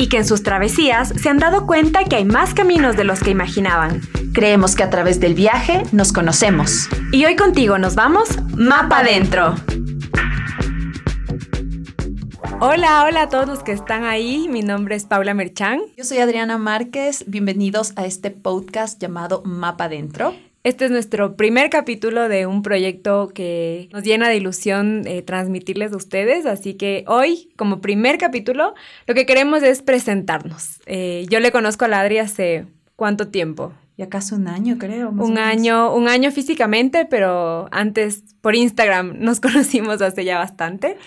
[0.00, 3.20] Y que en sus travesías se han dado cuenta que hay más caminos de los
[3.20, 4.00] que imaginaban.
[4.32, 6.88] Creemos que a través del viaje nos conocemos.
[7.12, 9.56] Y hoy contigo nos vamos Mapa Adentro.
[12.60, 14.48] Hola, hola a todos los que están ahí.
[14.48, 15.82] Mi nombre es Paula Merchán.
[15.98, 20.32] Yo soy Adriana Márquez, bienvenidos a este podcast llamado Mapa Adentro.
[20.62, 25.92] Este es nuestro primer capítulo de un proyecto que nos llena de ilusión eh, transmitirles
[25.92, 26.44] a ustedes.
[26.44, 28.74] Así que hoy, como primer capítulo,
[29.06, 30.82] lo que queremos es presentarnos.
[30.84, 33.72] Eh, yo le conozco a la Adri hace cuánto tiempo.
[33.96, 35.12] Y acaso un año, creo.
[35.12, 40.98] más Un año, un año físicamente, pero antes por Instagram nos conocimos hace ya bastante.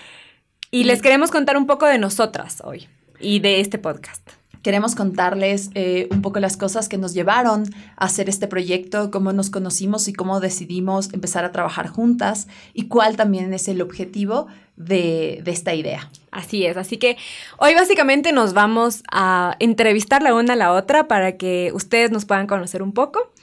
[0.72, 2.88] Y les queremos contar un poco de nosotras hoy
[3.20, 4.28] y de este podcast.
[4.64, 7.66] Queremos contarles eh, un poco las cosas que nos llevaron
[7.98, 12.88] a hacer este proyecto, cómo nos conocimos y cómo decidimos empezar a trabajar juntas y
[12.88, 14.48] cuál también es el objetivo
[14.78, 16.10] de, de esta idea.
[16.32, 17.18] Así es, así que
[17.58, 22.26] hoy básicamente nos vamos a entrevistar la una a la otra para que ustedes nos
[22.26, 23.34] puedan conocer un poco.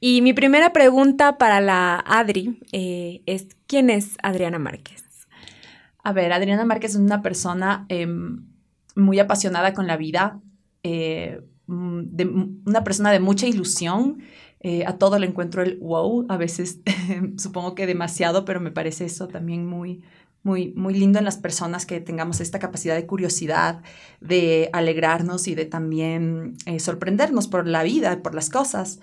[0.00, 5.04] Y mi primera pregunta para la Adri eh, es, ¿quién es Adriana Márquez?
[6.04, 8.46] A ver, Adriana Márquez es una persona em,
[8.94, 10.38] muy apasionada con la vida,
[10.88, 12.24] eh, mm, de,
[12.66, 14.22] una persona de mucha ilusión.
[14.60, 16.80] eh, a todo le encuentro el wow, a veces
[17.36, 20.02] supongo que demasiado, pero me parece eso también muy,
[20.42, 23.82] muy, muy lindo en las personas que tengamos esta capacidad de curiosidad,
[24.20, 29.00] de alegrarnos y de también eh, sorprendernos por la vida, por las cosas.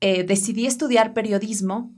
[0.00, 1.90] Decidí estudiar periodismo.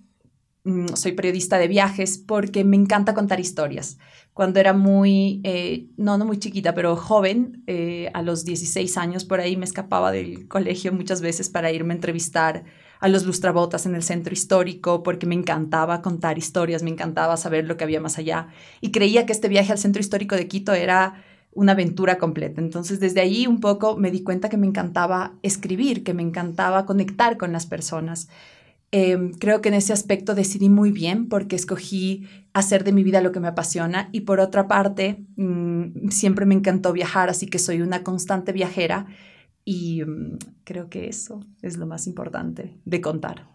[0.69, 3.99] Mm, Soy periodista de viajes porque me encanta contar historias
[4.35, 9.25] cuando era muy, eh, no, no muy chiquita, pero joven, eh, a los 16 años
[9.25, 12.65] por ahí me escapaba del colegio muchas veces para irme a entrevistar
[13.01, 17.65] a los lustrabotas en el centro histórico porque me encantaba contar historias, me encantaba saber
[17.67, 18.49] lo que había más allá
[18.83, 22.61] y creía que este viaje al centro histórico de Quito era una aventura completa.
[22.61, 26.85] Entonces desde ahí un poco me di cuenta que me encantaba escribir, que me encantaba
[26.85, 28.29] conectar con las personas.
[28.91, 33.21] Eh, creo que en ese aspecto decidí muy bien porque escogí hacer de mi vida
[33.21, 37.59] lo que me apasiona y por otra parte mm, siempre me encantó viajar, así que
[37.59, 39.07] soy una constante viajera
[39.65, 43.47] y mm, creo que eso es lo más importante de contar.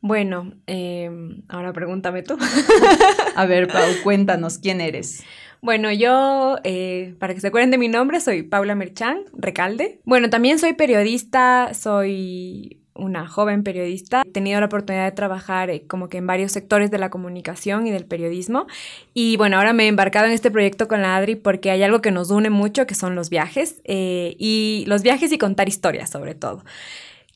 [0.00, 1.10] Bueno, eh,
[1.48, 2.36] ahora pregúntame tú.
[3.36, 5.22] A ver, Pau, cuéntanos quién eres.
[5.62, 10.00] Bueno, yo, eh, para que se acuerden de mi nombre, soy Paula Merchán, Recalde.
[10.04, 14.22] Bueno, también soy periodista, soy una joven periodista.
[14.26, 17.86] He tenido la oportunidad de trabajar eh, como que en varios sectores de la comunicación
[17.86, 18.66] y del periodismo.
[19.14, 22.00] Y bueno, ahora me he embarcado en este proyecto con la Adri porque hay algo
[22.00, 23.80] que nos une mucho, que son los viajes.
[23.84, 26.62] eh, y los viajes y contar historias, sobre todo.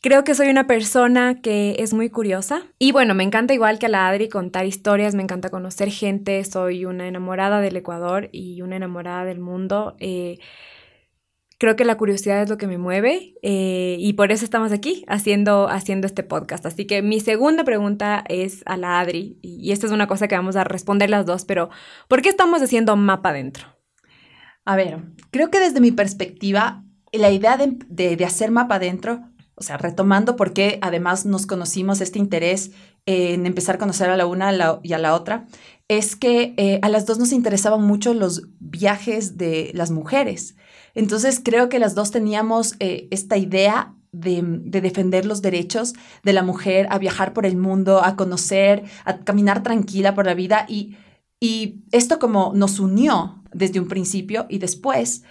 [0.02, 3.84] Creo que soy una persona que es muy curiosa y bueno, me encanta igual que
[3.84, 8.62] a la Adri contar historias, me encanta conocer gente, soy una enamorada del Ecuador y
[8.62, 9.96] una enamorada del mundo.
[10.00, 10.38] eh,
[11.60, 15.04] creo que la curiosidad es lo que me mueve eh, y por eso estamos aquí
[15.08, 16.64] haciendo, haciendo este podcast.
[16.64, 20.36] Así que mi segunda pregunta es a la Adri y, esta es una cosa que
[20.36, 21.68] vamos a responder las dos, pero
[22.08, 23.66] ¿por qué estamos haciendo mapa adentro?
[24.64, 26.82] A ver, creo que desde mi perspectiva,
[27.12, 29.20] la idea de, hacer mapa adentro,
[29.54, 32.70] o sea, retomando por qué además nos conocimos este interés
[33.04, 35.46] en empezar a conocer a la una y a la otra,
[35.88, 40.56] es que eh, a las dos nos interesaban mucho los viajes de las mujeres.
[40.94, 46.32] Entonces creo que las dos teníamos eh, esta idea de, de defender los derechos de
[46.32, 50.66] la mujer a viajar por el mundo, a conocer, a caminar tranquila por la vida
[50.68, 50.96] y,
[51.38, 55.22] y esto como nos unió desde un principio y después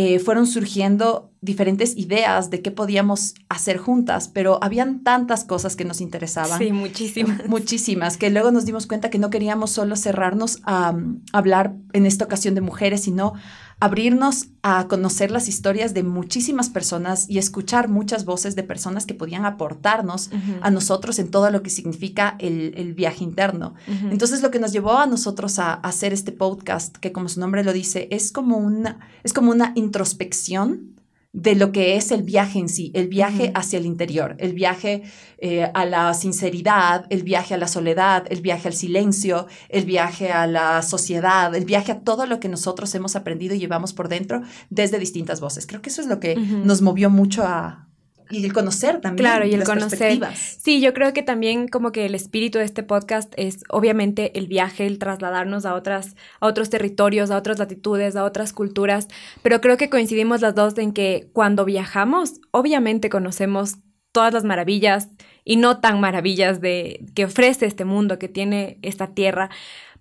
[0.00, 5.84] eh, fueron surgiendo diferentes ideas de qué podíamos hacer juntas, pero habían tantas cosas que
[5.84, 6.56] nos interesaban.
[6.56, 7.34] Sí, muchísimo.
[7.48, 12.06] Muchísimas, que luego nos dimos cuenta que no queríamos solo cerrarnos a um, hablar en
[12.06, 13.32] esta ocasión de mujeres, sino
[13.80, 19.14] abrirnos a conocer las historias de muchísimas personas y escuchar muchas voces de personas que
[19.14, 20.30] podían aportarnos
[20.60, 23.74] a nosotros en todo lo que significa el, el viaje interno.
[24.10, 27.38] Entonces lo que nos llevó a nosotros a, a hacer este podcast, que como su
[27.38, 30.94] nombre lo dice, es como una, es como una introspección
[31.32, 35.02] de lo que es el viaje en sí, el viaje hacia el interior, el viaje
[35.38, 40.32] eh, a la sinceridad, el viaje a la soledad, el viaje al silencio, el viaje
[40.32, 44.08] a la sociedad, el viaje a todo lo que nosotros hemos aprendido y llevamos por
[44.08, 45.66] dentro desde distintas voces.
[45.66, 47.87] Creo que eso es lo que nos movió mucho a,
[48.30, 49.24] y el conocer también.
[49.24, 50.20] Claro, y el conocer.
[50.34, 54.46] Sí, yo creo que también como que el espíritu de este podcast es obviamente el
[54.46, 59.08] viaje, el trasladarnos a otras, a otros territorios, a otras latitudes, a otras culturas,
[59.42, 63.76] pero creo que coincidimos las dos en que cuando viajamos, obviamente conocemos
[64.12, 65.08] todas las maravillas
[65.44, 69.50] y no tan maravillas de que ofrece este mundo, que tiene esta tierra,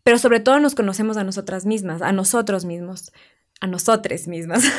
[0.04, 3.12] pero sobre todo nos conocemos a nosotras mismas, a nosotros mismos
[3.60, 4.64] a nosotros mismas.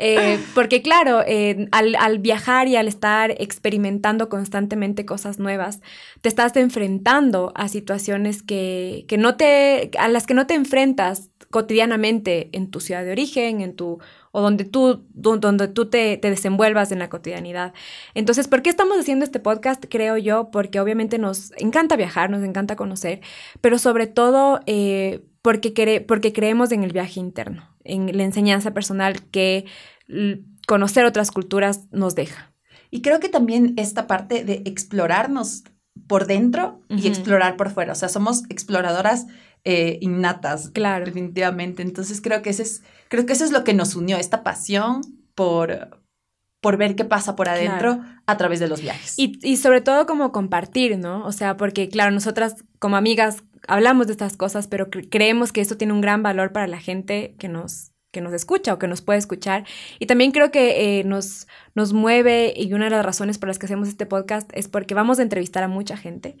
[0.00, 5.80] Eh, porque claro, eh, al, viajar y al estar experimentando constantemente cosas nuevas,
[6.20, 12.48] te estás enfrentando a situaciones que, no te, a las que no te enfrentas cotidianamente
[12.52, 13.98] en tu ciudad de origen, en tu
[14.30, 17.72] o donde tú, donde tú te, desenvuelvas en la cotidianidad.
[18.14, 19.84] Entonces, ¿por qué estamos haciendo este podcast?
[19.88, 23.20] Creo yo, porque obviamente nos encanta viajar, nos encanta conocer,
[23.60, 29.22] pero sobre todo eh, porque, porque creemos en el viaje interno, en la enseñanza personal
[29.30, 29.64] que
[30.66, 32.52] conocer otras culturas nos deja.
[32.90, 35.64] Y creo que también esta parte de explorarnos
[36.06, 39.26] por dentro y explorar por fuera, o sea, somos exploradoras
[39.64, 41.06] eh, innatas, claro.
[41.06, 41.80] definitivamente.
[41.80, 45.00] Entonces creo que, ese es, creo que eso es lo que nos unió, esta pasión
[45.34, 45.98] por,
[46.60, 49.14] por ver qué pasa por adentro a través de los viajes.
[49.16, 51.24] Y, y, sobre todo como compartir, ¿no?
[51.24, 55.76] O sea, porque claro, nosotras como amigas hablamos de estas cosas, pero creemos que esto
[55.76, 59.02] tiene un gran valor para la gente que nos, que nos escucha o que nos
[59.02, 59.64] puede escuchar.
[59.98, 63.58] Y también creo que eh, nos, nos mueve y una de las razones por las
[63.58, 66.36] que hacemos este podcast es porque vamos a entrevistar a mucha gente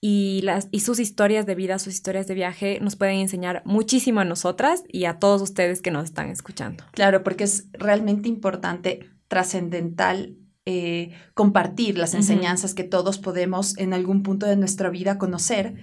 [0.00, 4.20] y, las, y sus historias de vida, sus historias de viaje nos pueden enseñar muchísimo
[4.20, 6.84] a nosotras y a todos ustedes que nos están escuchando.
[6.92, 10.36] Claro, porque es realmente importante, trascendental
[10.68, 15.74] eh, compartir las enseñanzas que todos podemos en algún punto de nuestra vida conocer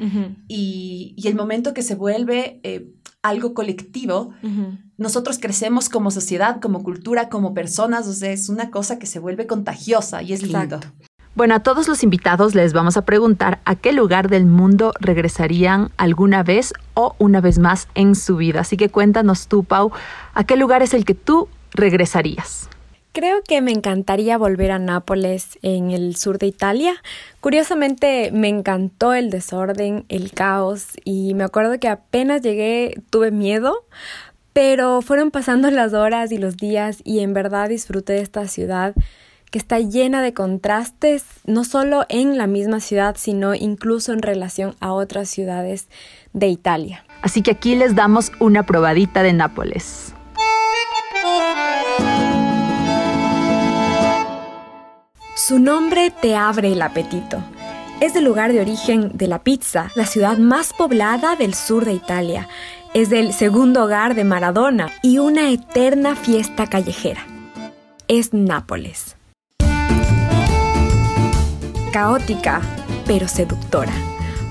[0.50, 2.92] y, el momento que se vuelve eh,
[3.22, 4.34] algo colectivo,
[4.98, 9.20] nosotros crecemos como sociedad, como cultura, como personas, o sea, es una cosa que se
[9.20, 10.82] vuelve contagiosa y es lindo.
[11.34, 15.92] Bueno, a todos los invitados les vamos a preguntar a qué lugar del mundo regresarían
[15.96, 18.60] alguna vez o una vez más en su vida.
[18.60, 19.92] Así que cuéntanos tú, Pau,
[20.34, 22.70] ¿a qué lugar es el que tú regresarías?
[23.14, 26.96] Creo que me encantaría volver a Nápoles, en el sur de Italia.
[27.42, 33.86] Curiosamente, me encantó el desorden, el caos, y me acuerdo que apenas llegué tuve miedo,
[34.52, 38.96] pero fueron pasando las horas y los días y en verdad disfruté de esta ciudad
[39.52, 44.74] que está llena de contrastes, no solo en la misma ciudad, sino incluso en relación
[44.80, 45.88] a otras ciudades
[46.34, 47.06] de Italia.
[47.22, 50.13] Así que aquí les damos una probadita de Nápoles.
[55.46, 57.44] Su nombre te abre el apetito.
[58.00, 61.92] Es el lugar de origen de la pizza, la ciudad más poblada del sur de
[61.92, 62.48] Italia.
[62.94, 67.28] Es el segundo hogar de Maradona y una eterna fiesta callejera.
[68.08, 69.18] Es Nápoles.
[71.92, 72.62] Caótica,
[73.06, 73.92] pero seductora.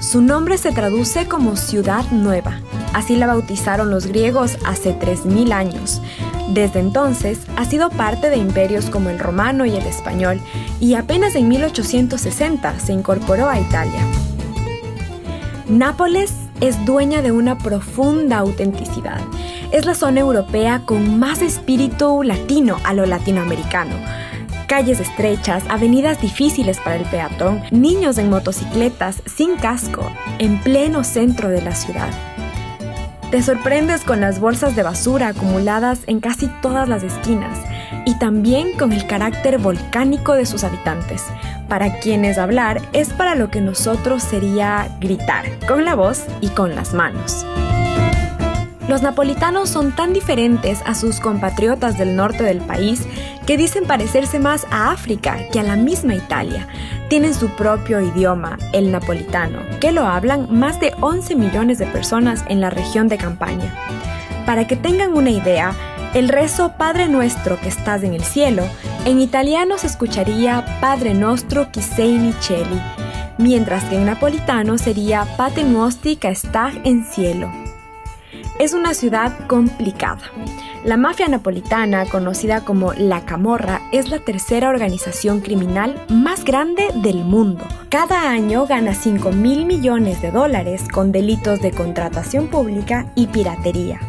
[0.03, 2.59] Su nombre se traduce como ciudad nueva.
[2.93, 6.03] Así la bautizaron los griegos hace 3.000 años.
[6.49, 10.41] Desde entonces ha sido parte de imperios como el romano y el español
[10.81, 14.01] y apenas en 1860 se incorporó a Italia.
[15.69, 19.21] Nápoles es dueña de una profunda autenticidad.
[19.71, 23.95] Es la zona europea con más espíritu latino a lo latinoamericano.
[24.67, 31.49] Calles estrechas, avenidas difíciles para el peatón, niños en motocicletas sin casco, en pleno centro
[31.49, 32.09] de la ciudad.
[33.31, 37.59] Te sorprendes con las bolsas de basura acumuladas en casi todas las esquinas
[38.05, 41.25] y también con el carácter volcánico de sus habitantes.
[41.69, 46.75] Para quienes hablar es para lo que nosotros sería gritar, con la voz y con
[46.75, 47.47] las manos.
[48.89, 53.07] Los napolitanos son tan diferentes a sus compatriotas del norte del país
[53.47, 56.67] que dicen parecerse más a África que a la misma Italia.
[57.09, 62.45] Tienen su propio idioma, el napolitano, que lo hablan más de 11 millones de personas
[62.49, 63.73] en la región de Campaña.
[64.47, 65.75] Para que tengan una idea,
[66.15, 68.65] el rezo Padre Nuestro que estás en el cielo,
[69.05, 72.81] en italiano se escucharía Padre Nostro chi sei in cieli,
[73.39, 77.62] mientras que en napolitano sería Pater Nostri che sta en cielo.
[78.59, 80.21] Es una ciudad complicada.
[80.85, 87.25] La mafia napolitana, conocida como La Camorra, es la tercera organización criminal más grande del
[87.25, 87.65] mundo.
[87.89, 94.01] Cada año gana 5 mil millones de dólares con delitos de contratación pública y piratería.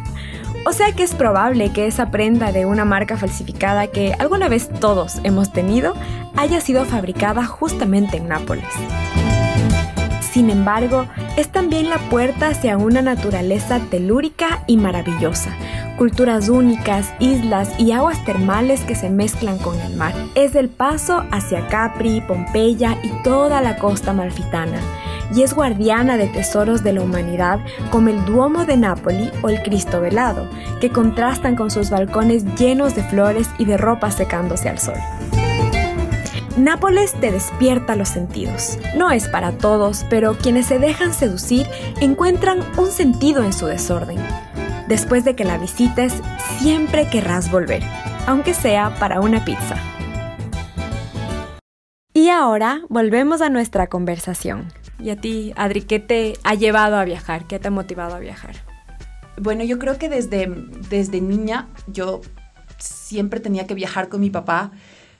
[0.66, 4.70] O sea que es probable que esa prenda de una marca falsificada que alguna vez
[4.80, 5.94] todos hemos tenido
[6.36, 8.64] haya sido fabricada justamente en Nápoles.
[10.34, 15.50] Sin embargo, es también la puerta hacia una naturaleza telúrica y maravillosa,
[15.96, 20.12] culturas únicas, islas y aguas termales que se mezclan con el mar.
[20.34, 24.80] Es el paso hacia Capri, Pompeya y toda la costa malfitana,
[25.32, 27.60] y es guardiana de tesoros de la humanidad
[27.92, 30.50] como el Duomo de Nápoli o el Cristo Velado,
[30.80, 34.98] que contrastan con sus balcones llenos de flores y de ropa secándose al sol.
[36.56, 38.78] Nápoles te despierta los sentidos.
[38.96, 41.66] No es para todos, pero quienes se dejan seducir
[42.00, 44.18] encuentran un sentido en su desorden.
[44.86, 46.14] Después de que la visites,
[46.60, 47.82] siempre querrás volver,
[48.28, 49.74] aunque sea para una pizza.
[52.12, 54.68] Y ahora volvemos a nuestra conversación.
[55.00, 57.48] Y a ti, Adri, ¿qué te ha llevado a viajar?
[57.48, 58.54] ¿Qué te ha motivado a viajar?
[59.40, 60.46] Bueno, yo creo que desde,
[60.88, 62.20] desde niña yo
[62.78, 64.70] siempre tenía que viajar con mi papá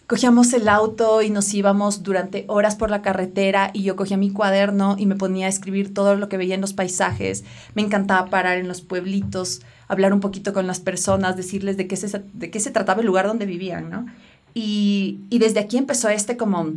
[0.06, 4.30] cogíamos el auto y nos íbamos durante horas por la carretera y yo cogía mi
[4.30, 7.44] cuaderno y me ponía a escribir todo lo que veía en los paisajes.
[7.74, 11.96] Me encantaba parar en los pueblitos, hablar un poquito con las personas, decirles de qué
[11.96, 14.06] se, de qué se trataba el lugar donde vivían, ¿no?
[14.52, 16.72] Y, y desde aquí empezó este como,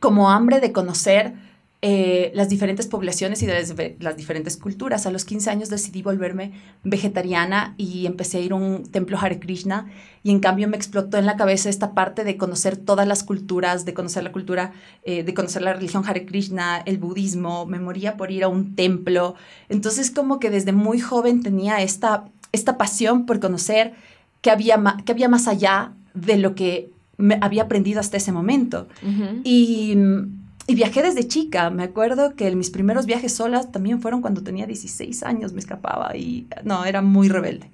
[0.00, 1.34] como hambre de conocer
[1.82, 5.04] eh, las diferentes poblaciones y de las, diferentes culturas.
[5.04, 6.52] A los 15 años decidí volverme
[6.84, 9.86] vegetariana y empecé a ir a un templo Hare Krishna
[10.22, 13.84] y en cambio me explotó en la cabeza esta parte de conocer todas las culturas,
[13.84, 14.72] de conocer la cultura,
[15.04, 18.74] eh, de conocer la religión Hare Krishna, el budismo, me moría por ir a un
[18.74, 19.34] templo.
[19.68, 23.92] Entonces como que desde muy joven tenía esta, esta pasión por conocer
[24.40, 28.88] que había, que había más allá de lo que me había aprendido hasta ese momento.
[29.44, 29.96] Y
[30.66, 31.70] y viajé desde chica.
[31.70, 36.16] Me acuerdo que mis primeros viajes solas también fueron cuando tenía 16 años, me escapaba
[36.16, 37.70] y no, era muy rebelde.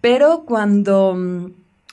[0.00, 1.50] Pero cuando,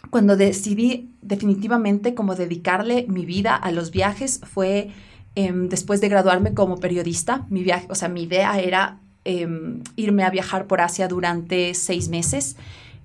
[0.09, 4.89] cuando decidí definitivamente como dedicarle mi vida a los viajes fue
[5.35, 7.45] em, después de graduarme como periodista.
[7.49, 12.07] Mi viaje, o sea, mi idea era em, irme a viajar por Asia durante seis
[12.09, 12.55] meses.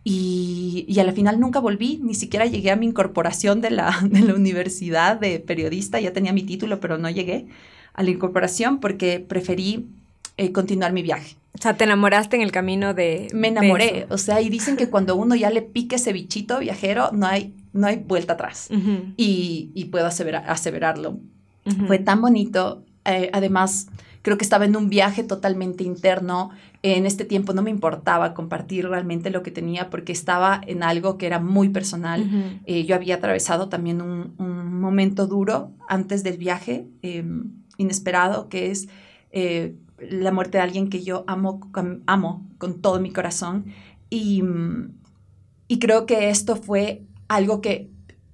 [0.06, 3.98] Y, y, a la final nunca volví, ni siquiera llegué a mi incorporación de la,
[4.10, 7.46] de la universidad de periodista, ya tenía mi título, pero no llegué
[7.94, 9.86] a la incorporación porque preferí
[10.36, 11.36] eh, continuar mi viaje.
[11.54, 13.28] O sea, te enamoraste en el camino de...
[13.32, 17.10] Me enamoré, o sea, y dicen que cuando uno ya le pique ese bichito viajero,
[17.12, 18.68] no hay, no hay vuelta atrás.
[19.16, 21.18] y, y, puedo aseverar, aseverarlo.
[21.86, 23.86] Fue tan bonito, eh, además
[24.24, 26.48] creo que estaba en un viaje totalmente interno.
[26.82, 31.18] En este tiempo no me importaba compartir realmente lo que tenía porque estaba en algo
[31.18, 32.58] que era muy personal.
[32.64, 38.88] Eh, yo había atravesado también un, momento duro antes del viaje, em, inesperado, que es
[39.30, 41.60] eh, la muerte de alguien que yo amo,
[42.06, 43.66] amo con todo mi corazón.
[44.08, 44.42] Y,
[45.68, 47.90] y creo que esto fue algo que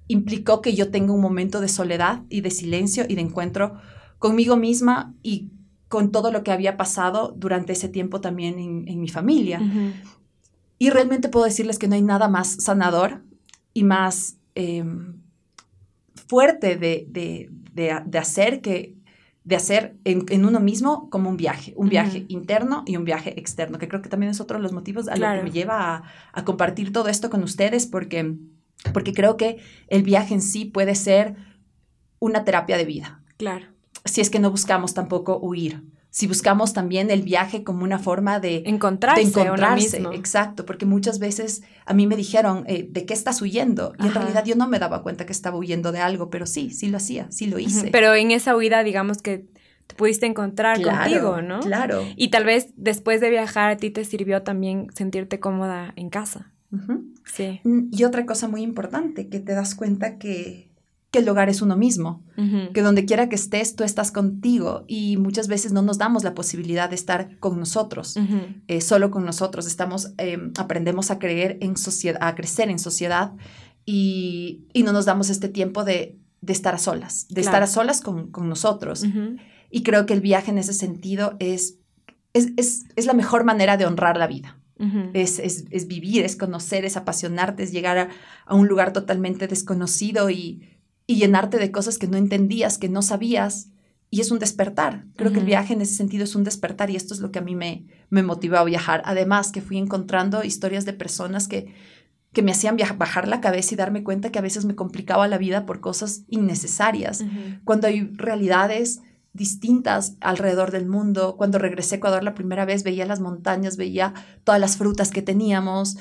[0.07, 3.75] implicó que yo tenga un momento de soledad y de silencio y de encuentro
[4.19, 5.49] conmigo misma y
[5.91, 8.57] con todo lo que había pasado durante ese tiempo también
[8.87, 9.59] en, mi familia.
[10.79, 13.23] Y realmente puedo decirles que no hay nada más sanador
[13.73, 15.21] y más em,
[16.27, 18.95] fuerte de, hacer que
[19.43, 23.77] de hacer en, uno mismo como un viaje, un viaje interno y un viaje externo,
[23.77, 26.45] que creo que también es otro de los motivos a lo que me lleva a,
[26.45, 28.37] compartir todo esto con ustedes, porque,
[28.93, 29.57] porque creo que
[29.89, 31.35] el viaje en sí puede ser
[32.19, 33.21] una terapia de vida.
[33.35, 33.80] Claro
[34.11, 35.83] si es que no buscamos tampoco huir.
[36.09, 41.19] Si buscamos también el viaje como una forma de encontrarse, de encontrarse exacto, porque muchas
[41.19, 43.93] veces a mí me dijeron, eh, ¿de qué estás huyendo?
[43.97, 46.69] Y en realidad yo no me daba cuenta que estaba huyendo de algo, pero sí,
[46.71, 47.91] sí lo hacía, sí lo hice.
[47.91, 49.45] Pero en esa huida, digamos que
[49.87, 51.61] te pudiste encontrar contigo, ¿no?
[51.61, 52.03] Claro.
[52.17, 56.51] Y tal vez después de viajar a ti te sirvió también sentirte cómoda en casa.
[57.23, 57.61] Sí.
[57.63, 60.70] Mm, y otra cosa muy importante, que te das cuenta que
[61.11, 62.23] que el hogar es uno mismo,
[62.73, 66.33] que donde quiera que estés, tú estás contigo y muchas veces no nos damos la
[66.33, 68.15] posibilidad de estar con nosotros,
[68.67, 69.67] eh, solo con nosotros.
[69.67, 73.33] Estamos, em, aprendemos a creer en sociedad, a crecer en sociedad
[73.85, 78.31] y, no nos damos este tiempo de, estar a solas, de estar a solas con,
[78.47, 79.03] nosotros.
[79.69, 81.75] Y creo que el viaje en ese sentido es,
[82.33, 84.57] es, la mejor manera de honrar la vida.
[85.13, 88.09] es, vivir, es conocer, es apasionarte, es llegar a,
[88.45, 90.70] a un lugar totalmente desconocido y,
[91.11, 93.69] y llenarte de cosas que no entendías, que no sabías.
[94.09, 95.05] Y es un despertar.
[95.15, 97.39] Creo que el viaje en ese sentido es un despertar y esto es lo que
[97.39, 99.01] a mí me, me motivó a viajar.
[99.05, 101.73] Además, que fui encontrando historias de personas que,
[102.33, 105.37] que me hacían bajar la cabeza y darme cuenta que a veces me complicaba la
[105.37, 107.23] vida por cosas innecesarias.
[107.63, 109.01] Cuando hay realidades
[109.33, 111.35] distintas alrededor del mundo.
[111.37, 114.13] Cuando regresé a Ecuador la primera vez veía las montañas, veía
[114.43, 115.97] todas las frutas que teníamos,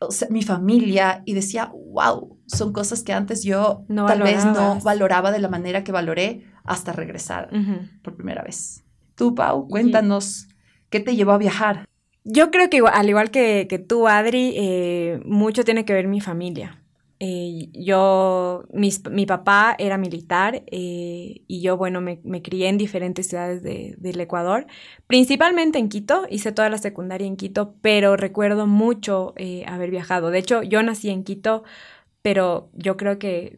[0.00, 4.80] o sea, mi familia y decía, wow, son cosas que antes yo tal vez no
[4.80, 7.50] valoraba de la manera que valoré hasta regresar
[8.02, 8.82] por primera vez.
[9.14, 10.48] Tú, Pau, cuéntanos,
[10.88, 11.86] ¿qué te llevó a viajar?
[12.24, 16.20] Yo creo que al igual que, que tú, Adri, eh, mucho tiene que ver mi
[16.20, 16.79] familia.
[17.22, 23.28] Eh, yo, mi papá era militar eh, y yo, bueno, me, me, crié en diferentes
[23.28, 24.66] ciudades de, del Ecuador,
[25.06, 30.30] principalmente en Quito, hice toda la secundaria en Quito, pero recuerdo mucho eh, haber viajado.
[30.30, 31.62] De hecho, yo nací en Quito,
[32.22, 33.56] pero yo creo que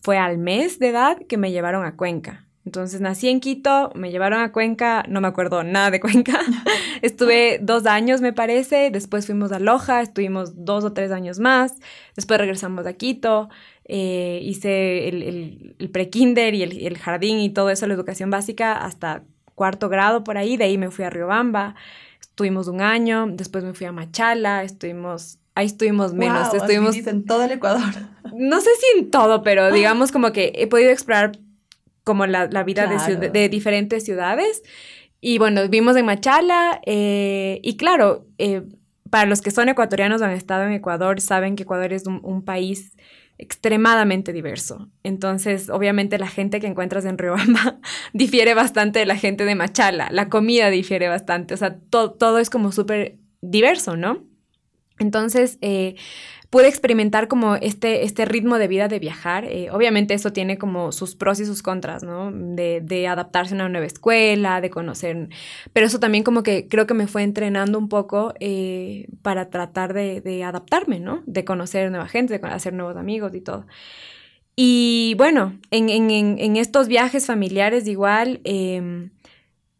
[0.00, 2.45] fue al mes de edad que me llevaron a Cuenca.
[2.66, 6.40] Entonces nací en Quito, me llevaron a Cuenca, no me acuerdo nada de Cuenca.
[7.00, 8.90] Estuve dos años, me parece.
[8.90, 11.76] Después fuimos a Loja, estuvimos dos o tres años más.
[12.16, 13.48] Después regresamos a Quito.
[13.84, 18.30] Eh, hice el, el, el pre-kinder y el, el, jardín y todo eso, la educación
[18.30, 19.22] básica, hasta
[19.54, 20.56] cuarto grado por ahí.
[20.56, 21.76] De ahí me fui a Riobamba.
[22.20, 23.28] Estuvimos un año.
[23.28, 24.64] Después me fui a Machala.
[24.64, 26.48] Estuvimos ahí estuvimos menos.
[26.48, 27.94] Wow, estuvimos en todo el Ecuador.
[28.34, 31.38] No sé si en todo, pero digamos como que he podido explorar
[32.06, 33.16] como la, la vida claro.
[33.16, 34.62] de, de, diferentes ciudades.
[35.20, 38.62] Y bueno, vimos en Machala eh, y claro, eh,
[39.10, 42.20] para los que son ecuatorianos o han estado en Ecuador, saben que Ecuador es un,
[42.22, 42.96] un, país
[43.38, 44.88] extremadamente diverso.
[45.02, 47.80] Entonces, obviamente la gente que encuentras en Riobamba
[48.12, 52.38] difiere bastante de la gente de Machala, la comida difiere bastante, o sea, to todo
[52.38, 54.24] es como súper diverso, ¿no?
[55.00, 55.96] Entonces, eh,
[56.56, 59.44] pude experimentar como este, este ritmo de vida de viajar.
[59.44, 62.32] Eh, obviamente eso tiene como sus pros y sus contras, ¿no?
[62.32, 65.28] De, adaptarse a una nueva escuela, de conocer,
[65.74, 69.92] pero eso también como que creo que me fue entrenando un poco eh, para tratar
[69.92, 71.22] de, adaptarme, ¿no?
[71.26, 73.66] De conocer nueva gente, de hacer nuevos amigos y todo.
[74.56, 78.40] Y bueno, en, estos viajes familiares igual...
[78.44, 79.10] Eh,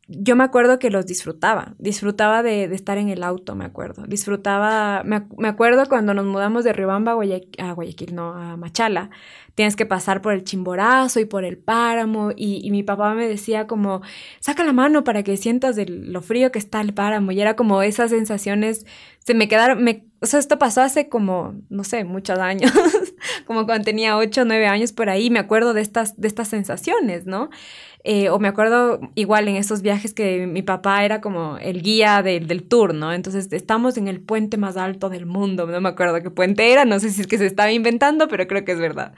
[0.08, 4.04] yo me acuerdo que los disfrutaba, disfrutaba de, de, estar en el auto, me acuerdo,
[4.06, 8.56] disfrutaba, me, me acuerdo cuando nos mudamos de Riobamba a Guayaquil, a Guayaquil, no, a
[8.56, 9.10] Machala,
[9.56, 13.26] tienes que pasar por el Chimborazo y por el páramo y, y, mi papá me
[13.26, 14.02] decía como,
[14.38, 17.56] saca la mano para que sientas de lo frío que está el páramo y era
[17.56, 18.86] como esas sensaciones,
[19.18, 22.70] se me quedaron, me, o sea, esto pasó hace como, no sé, muchos años,
[23.46, 26.48] como cuando tenía 8 o 9 años por ahí, me acuerdo de estas, de estas
[26.48, 27.50] sensaciones, ¿no?
[28.04, 32.22] Eh, o me acuerdo igual en esos viajes que mi papá era como el guía
[32.22, 33.12] de, del tour, ¿no?
[33.12, 36.84] Entonces estamos en el puente más alto del mundo, no me acuerdo qué puente era,
[36.84, 39.14] no sé si es que se estaba inventando, pero creo que es verdad.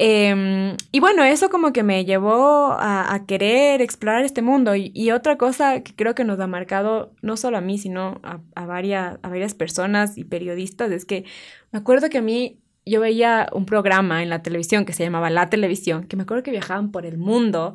[0.00, 4.76] Eh, y bueno, eso como que me llevó a, a querer explorar este mundo.
[4.76, 8.20] Y, y, otra cosa que creo que nos ha marcado, no solo a mí, sino
[8.22, 11.24] a, a, varias, a varias personas y periodistas, es que
[11.72, 15.30] me acuerdo que a mí yo veía un programa en la televisión que se llamaba
[15.30, 17.74] La Televisión, que me acuerdo que viajaban por el mundo.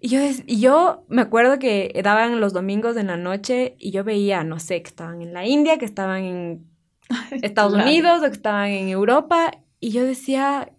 [0.00, 4.04] Y yo, y yo me acuerdo que daban los domingos en la noche y yo
[4.04, 6.66] veía, no sé, que estaban en la India, que estaban en
[7.42, 7.88] Estados claro.
[7.88, 9.50] Unidos o que estaban en Europa.
[9.80, 10.70] Y yo decía,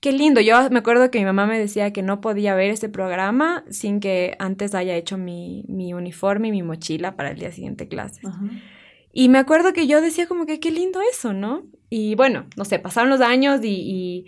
[0.00, 0.40] qué lindo.
[0.40, 4.00] Yo me acuerdo que mi mamá me decía que no podía ver ese programa sin
[4.00, 8.24] que antes haya hecho mi, mi uniforme y mi mochila para el día siguiente clases.
[9.12, 11.64] Y me acuerdo que yo decía como que qué lindo eso, ¿no?
[11.90, 14.26] Y bueno, no sé, pasaron los años y, y,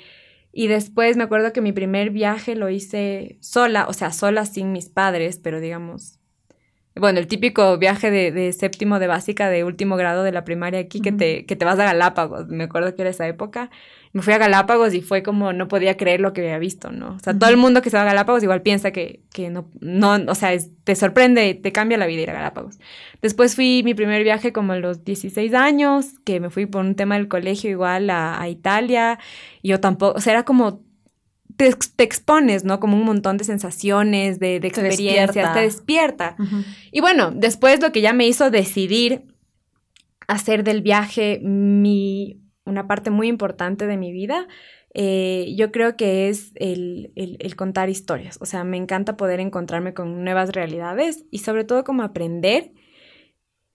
[0.53, 4.73] y, después me acuerdo que mi primer viaje lo hice sola, o sea, sola sin
[4.73, 6.19] mis padres, pero digamos,
[6.97, 10.81] bueno, el típico viaje de, de séptimo de básica de último grado de la primaria
[10.81, 11.05] aquí, uh -huh.
[11.05, 13.71] que, te, que te vas a Galápagos, me acuerdo que era esa época
[14.13, 17.15] me fui a Galápagos y fue como no podía creer lo que había visto, ¿no?
[17.15, 17.39] O sea, uh -huh.
[17.39, 20.35] todo el mundo que se va a Galápagos igual piensa que, que no, no, o
[20.35, 22.79] sea, es, te sorprende, te cambia la vida ir a Galápagos.
[23.23, 26.95] Después fui mi primer viaje como a los 16 años, que me fui por un
[26.95, 29.19] tema del colegio igual a, a Italia,
[29.63, 30.83] y yo tampoco, o sea, era como
[31.57, 32.81] te, te, expones, ¿no?
[32.81, 35.55] Como un montón de sensaciones, de, de experiencias, te despierta.
[35.55, 36.37] Te despierta.
[36.39, 36.65] Uh -huh.
[36.93, 39.23] Y bueno, después lo que ya me hizo decidir
[40.29, 44.47] hacer del viaje mi una parte muy importante de mi vida,
[44.95, 48.39] eh, yo creo que es el, el, contar historias.
[48.41, 52.73] O sea, me encanta poder encontrarme con nuevas realidades y sobre todo como aprender.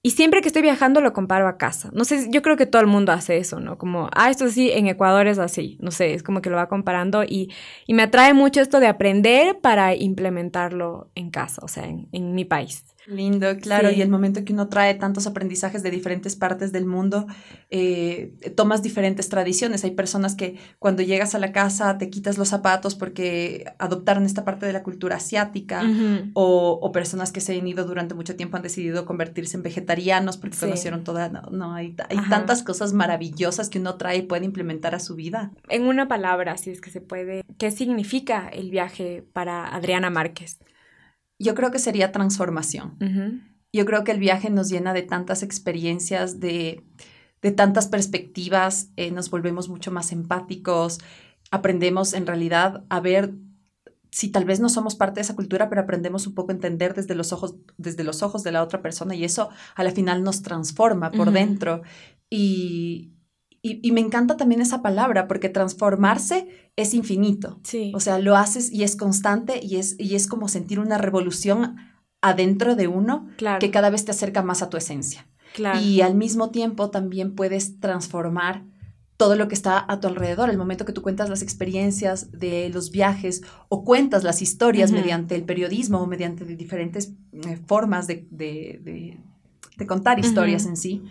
[0.04, 1.90] Y siempre que estoy viajando lo comparo a casa.
[1.92, 3.78] No sé, yo creo que todo el mundo hace eso, ¿no?
[3.78, 5.78] Como, ah, esto sí, en Ecuador es así.
[5.82, 7.52] No sé, es como que lo va comparando y,
[7.88, 12.36] y me atrae mucho esto de aprender para implementarlo en casa, o sea, en, en
[12.36, 12.86] mi país.
[13.08, 13.96] Lindo, claro, sí.
[13.96, 17.26] y el momento que uno trae tantos aprendizajes de diferentes partes del mundo,
[17.70, 19.86] eh, tomas diferentes tradiciones.
[19.86, 24.44] Hay personas que cuando llegas a la casa te quitas los zapatos porque adoptaron esta
[24.44, 26.32] parte de la cultura asiática, uh -huh.
[26.34, 30.36] o, o, personas que se han ido durante mucho tiempo han decidido convertirse en vegetarianos
[30.36, 30.66] porque sí.
[30.66, 34.96] conocieron toda, no, no hay, hay tantas cosas maravillosas que uno trae y puede implementar
[34.96, 35.52] a su vida.
[35.70, 40.60] En una palabra, si es que se puede, ¿qué significa el viaje para Adriana Márquez?
[41.40, 42.98] Yo creo que sería transformación.
[43.00, 43.42] Uh -huh.
[43.74, 46.84] Yo creo que el viaje nos llena de tantas experiencias, de,
[47.42, 51.00] de tantas perspectivas, eh, nos volvemos mucho más empáticos,
[51.52, 53.34] aprendemos en realidad a ver
[54.10, 56.94] si tal vez no somos parte de esa cultura, pero aprendemos un poco a entender
[56.94, 60.24] desde los ojos, desde los ojos de la otra persona y eso a la final
[60.24, 61.82] nos transforma por dentro.
[62.30, 63.17] Y,
[63.82, 67.60] y, me encanta también esa palabra porque transformarse es infinito.
[67.64, 67.92] Sí.
[67.96, 71.78] O sea, lo haces y es constante y es, y es como sentir una revolución
[72.22, 73.28] adentro de uno
[73.60, 75.28] que cada vez te acerca más a tu esencia.
[75.82, 78.64] Y al mismo tiempo también puedes transformar
[79.18, 80.50] todo lo que está a tu alrededor.
[80.50, 85.36] El momento que tú cuentas las experiencias de los viajes o cuentas las historias mediante
[85.36, 89.18] el periodismo o mediante diferentes eh, formas de, de,
[89.78, 91.04] de, contar historias en sí,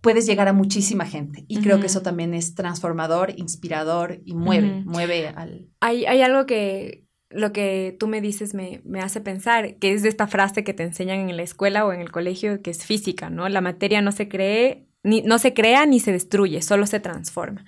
[0.00, 1.44] puedes llegar a muchísima gente.
[1.48, 5.68] Y creo que eso también es transformador, inspirador y mueve, mueve al...
[5.80, 10.02] Hay, hay algo que lo que tú me dices me, me, hace pensar, que es
[10.02, 12.84] de esta frase que te enseñan en la escuela o en el colegio, que es
[12.84, 13.48] física, ¿no?
[13.48, 17.64] La materia no se cree, ni, no se crea ni se destruye, solo se transforma.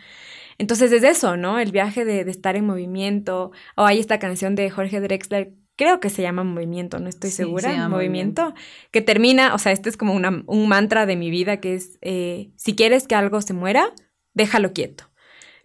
[0.59, 1.61] Entonces es eso, ¿no?
[1.61, 6.01] El viaje de, de estar en movimiento, o hay esta canción de Jorge Drexler creo
[6.01, 8.55] que se llama movimiento, no estoy segura, movimiento,
[8.91, 11.99] que termina, o sea, este es como una, un mantra de mi vida que es,
[12.03, 13.93] eh, si quieres que algo se muera,
[14.35, 15.05] déjalo quieto.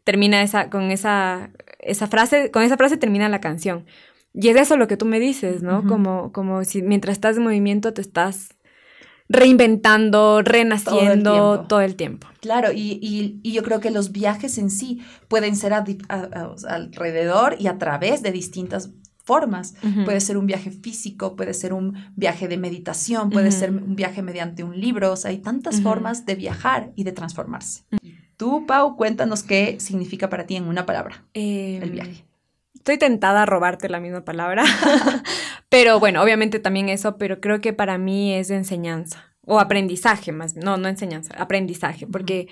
[0.03, 3.85] Termina esa, con esa, esa frase, con esa frase termina la canción.
[4.33, 5.83] Y es eso lo que tú me dices, ¿no?
[5.85, 8.49] como, como si mientras estás en movimiento te estás
[9.29, 12.27] reinventando, renaciendo todo el tiempo.
[12.39, 18.21] Claro, y, yo creo que los viajes en sí pueden ser alrededor y a través
[18.21, 18.91] de distintas
[19.27, 19.75] formas.
[20.05, 24.21] Puede ser un viaje físico, puede ser un viaje de meditación, puede ser un viaje
[24.21, 25.11] mediante un libro.
[25.11, 27.83] O sea, hay tantas formas de viajar y de transformarse.
[28.37, 32.25] Tú, Pau, cuéntanos qué significa para ti en una palabra el em, viaje.
[32.73, 34.63] Estoy tentada a robarte la misma palabra,
[35.69, 40.55] pero bueno, obviamente también eso, pero creo que para mí es enseñanza o aprendizaje más,
[40.55, 42.47] no, no enseñanza, aprendizaje, porque...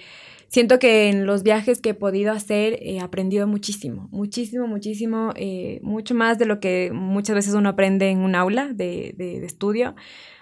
[0.47, 5.79] Siento que en los viajes que he podido hacer he aprendido muchísimo, muchísimo, muchísimo, eh,
[5.84, 9.95] mucho más de lo que muchas veces uno aprende en un aula de, de, estudio.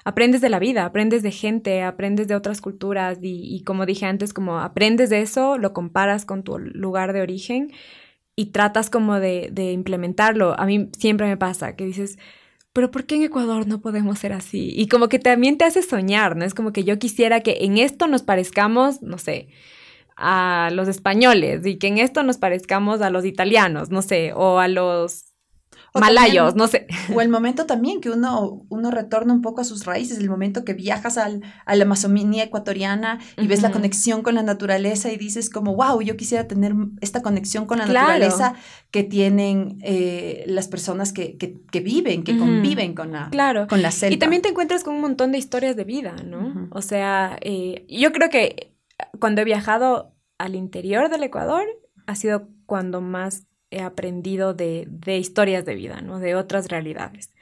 [0.03, 4.05] Aprendes de la vida, aprendes de gente, aprendes de otras culturas y, y, como dije
[4.05, 7.71] antes, como aprendes de eso, lo comparas con tu lugar de origen
[8.35, 10.59] y tratas como de, de implementarlo.
[10.59, 12.17] A mí siempre me pasa que dices,
[12.73, 14.73] pero ¿por qué en Ecuador no podemos ser así?
[14.75, 16.43] Y como que también te hace soñar, ¿no?
[16.43, 19.47] Es como que yo quisiera que en esto nos parezcamos, no sé,
[20.23, 24.59] a los españoles y que en esto nos parezcamos a los italianos, no sé, o
[24.59, 25.33] a los
[25.99, 26.87] malayos, no sé.
[27.13, 30.65] O el momento también que uno, uno retorna un poco a sus raíces, el momento
[30.65, 35.17] que viajas al, a la Amazonía ecuatoriana y ves la conexión con la naturaleza y
[35.17, 38.55] dices como, wow, yo quisiera tener esta conexión con la naturaleza
[38.91, 43.67] que tienen eh, las personas que, que, viven, que conviven con la, claro.
[43.67, 44.15] con la selva.
[44.15, 46.69] Y también te encuentras con un montón de historias de vida, ¿no?
[46.71, 48.72] O sea, eh, yo creo que
[49.19, 51.65] cuando he viajado al interior del Ecuador,
[52.05, 56.19] ha sido cuando más he aprendido de, historias de vida, ¿no?
[56.19, 57.33] De otras realidades.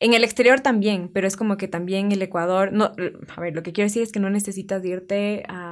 [0.00, 2.92] En el exterior también, pero es como que también el Ecuador, no,
[3.34, 5.63] a ver, lo que quiero decir es que no necesitas irte a,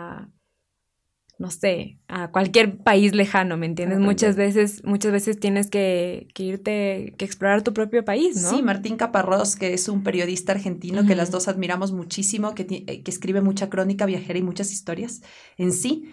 [1.42, 3.98] no sé, a cualquier país lejano, ¿me entiendes?
[3.98, 8.50] Muchas veces, muchas veces tienes que, irte, que explorar tu propio país, ¿no?
[8.50, 13.10] Sí, Martín Caparrós, que es un periodista argentino que las dos admiramos muchísimo, que, que
[13.10, 15.20] escribe mucha crónica viajera y muchas historias
[15.58, 16.12] en sí.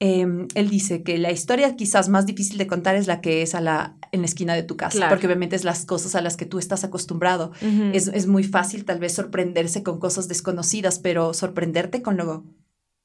[0.00, 3.54] Em, él dice que la historia quizás más difícil de contar es la que es
[3.54, 6.36] a la, en la esquina de tu casa, porque obviamente es las cosas a las
[6.36, 7.52] que tú estás acostumbrado.
[7.92, 12.42] es, es, muy fácil tal vez sorprenderse con cosas desconocidas, pero sorprenderte con lo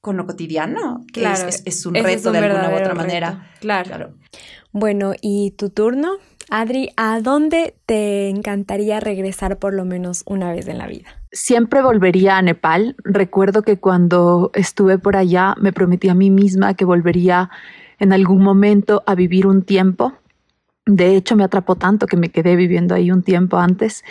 [0.02, 1.06] con lo cotidiano.
[1.12, 3.52] Claro, es, un reto de alguna u otra manera.
[3.60, 4.14] Claro.
[4.72, 6.18] Bueno, ¿y tu turno?
[6.50, 11.10] Adri, ¿a dónde te encantaría regresar por lo menos una vez en la vida?
[11.32, 12.96] Siempre volvería a Nepal.
[13.04, 17.52] Recuerdo que cuando estuve por allá me prometí a mí misma que volvería
[18.00, 20.14] en algún momento a vivir un tiempo.
[20.88, 24.04] De hecho, me atrapó tanto que me quedé viviendo ahí un tiempo antes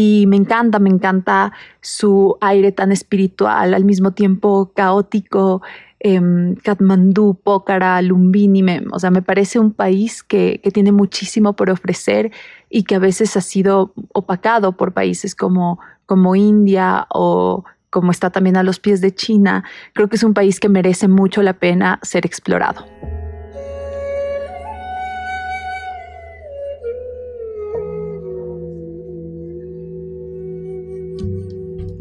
[0.00, 5.60] y me encanta, me encanta su aire tan espiritual, al mismo tiempo caótico.
[5.98, 6.20] Eh,
[6.62, 12.30] Katmandú, Pokhara, Lumbini, o sea, me parece un país que, que, tiene muchísimo por ofrecer
[12.70, 18.30] y que a veces ha sido opacado por países como, como India o como está
[18.30, 19.64] también a los pies de China.
[19.94, 22.84] Creo que es un país que merece mucho la pena ser explorado.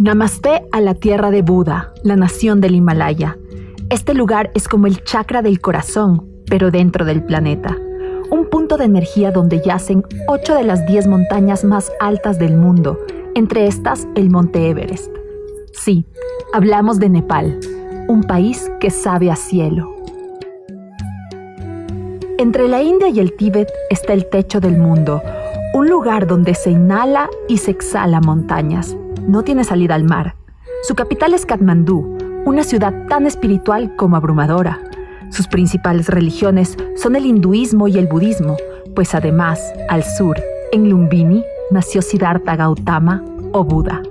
[0.07, 3.37] Namaste a la tierra de Buda, la nación del Himalaya.
[3.89, 7.75] Este lugar es como el chakra del corazón, pero dentro del planeta.
[8.31, 12.97] Un punto de energía donde yacen ocho de las diez montañas más altas del mundo,
[13.35, 15.13] entre estas el monte Everest.
[15.73, 16.05] Sí,
[16.53, 17.59] hablamos de Nepal.
[18.07, 19.93] un país que sabe a cielo.
[22.37, 25.21] Entre la India y el Tíbet está el techo del mundo,
[25.73, 28.95] un lugar donde se inhala y se exhala montañas.
[29.25, 30.35] No tiene salida al mar.
[30.83, 34.79] Su capital es Katmandú, una ciudad tan espiritual como abrumadora.
[35.29, 38.55] Sus principales religiones son el hinduismo y el budismo,
[38.95, 40.37] pues además, al sur,
[40.71, 44.01] en Lumbini, nació Siddhartha Gautama o Buda.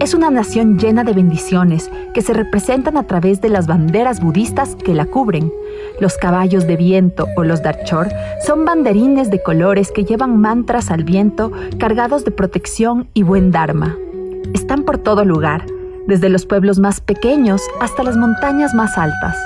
[0.00, 4.74] Es una nación llena de bendiciones que se representan a través de las banderas budistas
[4.74, 5.52] que la cubren.
[6.00, 8.08] Los caballos de viento o los darchor
[8.44, 13.96] son banderines de colores que llevan mantras al viento cargados de protección y buen dharma.
[14.54, 15.64] Están por todo lugar,
[16.06, 19.36] desde los pueblos más pequeños hasta las montañas más altas.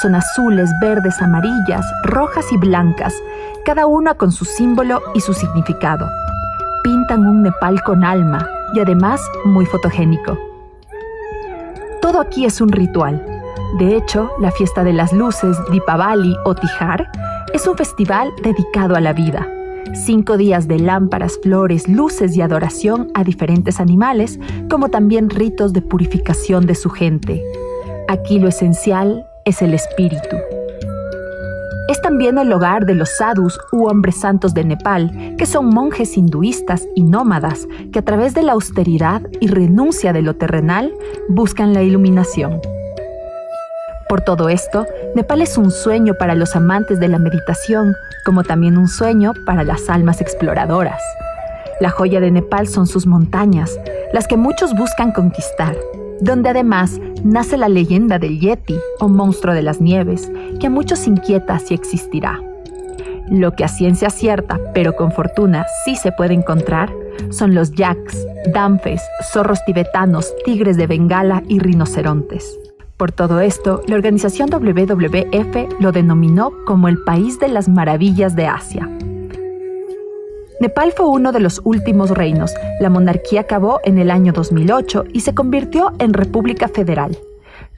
[0.00, 3.14] Son azules, verdes, amarillas, rojas y blancas,
[3.66, 6.08] cada una con su símbolo y su significado.
[6.82, 10.38] Pintan un Nepal con alma y además muy fotogénico.
[12.00, 13.29] Todo aquí es un ritual.
[13.78, 17.10] De hecho, la fiesta de las luces, Dipavali o Tihar,
[17.54, 19.48] es un festival dedicado a la vida
[19.94, 25.82] cinco días de lámparas, flores, luces y adoración a diferentes animales, como también ritos de
[25.82, 27.42] purificación de su gente.
[28.08, 30.36] Aquí lo esencial es el espíritu.
[31.88, 36.16] Es también el hogar de los sadhus u hombres santos de Nepal, que son monjes
[36.16, 40.94] hinduistas y nómadas que a través de la austeridad y renuncia de lo terrenal
[41.28, 42.60] buscan la iluminación.
[44.10, 47.94] Por todo esto, Nepal es un sueño para los amantes de la meditación,
[48.24, 51.00] como también un sueño para las almas exploradoras.
[51.78, 53.78] La joya de Nepal son sus montañas,
[54.12, 55.76] las que muchos buscan conquistar,
[56.20, 61.06] donde además nace la leyenda del Yeti o monstruo de las nieves, que a muchos
[61.06, 62.40] inquieta si existirá.
[63.30, 66.92] Lo que a ciencia cierta, pero con fortuna, sí se puede encontrar,
[67.30, 72.58] son los yaks, danfes, zorros tibetanos, tigres de Bengala y rinocerontes.
[73.00, 78.46] Por todo esto, la organización WWF lo denominó como el país de las maravillas de
[78.46, 78.90] Asia.
[80.60, 82.52] Nepal fue uno de los últimos reinos.
[82.78, 87.16] La monarquía acabó en el año 2008 y se convirtió en República Federal.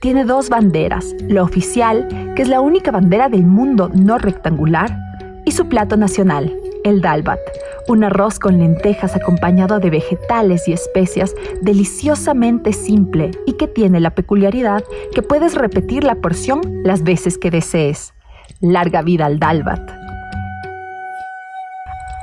[0.01, 4.99] Tiene dos banderas, la oficial, que es la única bandera del mundo no rectangular,
[5.45, 7.39] y su plato nacional, el dalbat,
[7.88, 14.11] un arroz con lentejas acompañado de vegetales y especias deliciosamente simple y que tiene la
[14.11, 18.14] peculiaridad que puedes repetir la porción las veces que desees.
[18.61, 19.90] Larga vida al dalbat.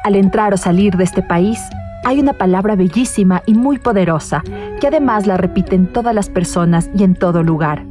[0.04, 1.60] Al entrar o salir de este país,
[2.06, 4.44] hay una palabra bellísima y muy poderosa
[4.80, 7.86] que además la repiten todas las personas y en todo lugar.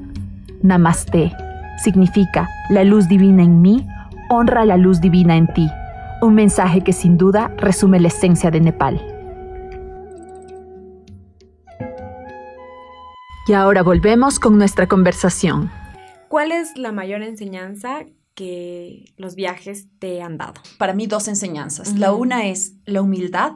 [0.63, 1.33] Namaste
[1.79, 3.87] significa la luz divina en mí,
[4.29, 5.71] honra la luz divina en ti.
[6.21, 9.01] Un mensaje que sin duda resume la esencia de Nepal.
[13.47, 15.71] Y ahora volvemos con nuestra conversación.
[16.29, 18.05] ¿Cuál es la mayor enseñanza
[18.35, 20.55] que los viajes te han dado?
[20.77, 21.97] Para mí dos enseñanzas.
[21.97, 23.53] La una es la humildad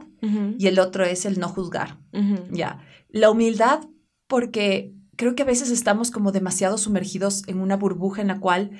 [0.57, 1.97] y el otro es el no juzgar.
[2.49, 2.79] Ya.
[3.09, 3.81] La humildad
[4.27, 8.71] porque creo que a veces estamos como demasiado sumergidos en una burbuja en la cual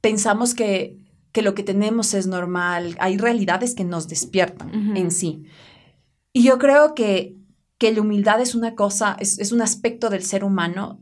[0.00, 0.98] pensamos que
[1.34, 5.42] que lo que tenemos es normal, hay realidades que nos despiertan en sí.
[6.32, 7.36] Y yo creo que,
[7.76, 11.00] que la humildad es una cosa, es, un aspecto del ser humano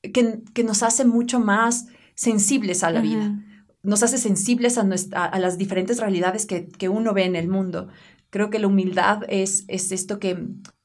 [0.00, 3.36] que, que, nos hace mucho más sensibles a la vida,
[3.82, 7.48] nos hace sensibles a, nuestra, a las diferentes realidades que, que, uno ve en el
[7.48, 7.88] mundo.
[8.30, 10.38] Creo que la humildad es, es esto que,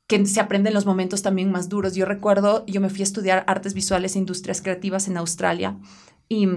[0.07, 1.93] que se aprende en los momentos también más duros.
[1.93, 5.77] Yo recuerdo, yo me fui a estudiar artes visuales e industrias creativas en Australia
[6.27, 6.47] y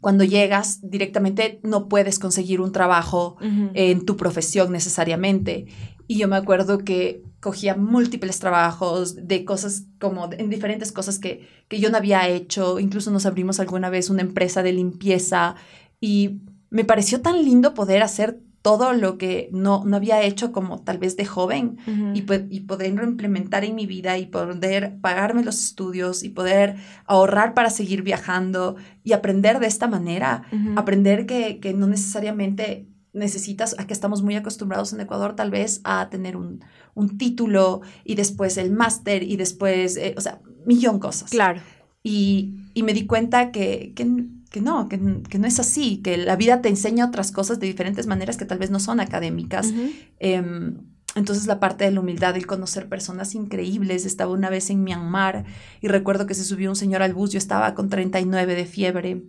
[0.00, 3.36] cuando llegas directamente no puedes conseguir un trabajo
[3.74, 5.66] en tu profesión necesariamente.
[6.06, 11.46] Y yo me acuerdo que cogía múltiples trabajos de cosas como en diferentes cosas que,
[11.68, 12.80] que yo no había hecho.
[12.80, 15.54] Incluso nos abrimos alguna vez una empresa de limpieza
[16.00, 16.40] y
[16.70, 20.98] me pareció tan lindo poder hacer todo lo que no, no había hecho como tal
[20.98, 21.78] vez de joven
[22.14, 27.54] y, y, poderlo implementar en mi vida y poder pagarme los estudios y poder ahorrar
[27.54, 30.42] para seguir viajando y aprender de esta manera,
[30.76, 35.80] aprender que, que, no necesariamente necesitas, a que estamos muy acostumbrados en Ecuador tal vez
[35.84, 36.62] a tener un,
[36.94, 41.30] un título y después el máster y después, eh, o sea, millón cosas.
[41.30, 41.60] Claro.
[42.02, 44.04] Y, y me di cuenta que, que
[44.50, 48.06] que no, que, no es así, que la vida te enseña otras cosas de diferentes
[48.06, 49.72] maneras que tal vez no son académicas.
[50.18, 50.78] Em,
[51.14, 54.06] entonces la parte de la humildad, el conocer personas increíbles.
[54.06, 55.44] Estaba una vez en Myanmar
[55.80, 59.22] y recuerdo que se subió un señor al bus, yo estaba con 39 de fiebre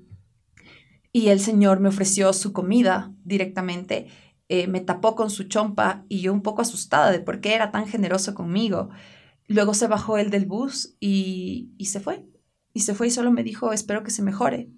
[1.13, 4.07] y el señor me ofreció su comida directamente,
[4.49, 7.71] eh, me tapó con su chompa y yo un poco asustada de por qué era
[7.71, 8.89] tan generoso conmigo
[9.51, 12.25] luego se bajó él del bus y, y se fue.
[12.73, 14.69] Y se fue y solo me dijo, espero que se mejore.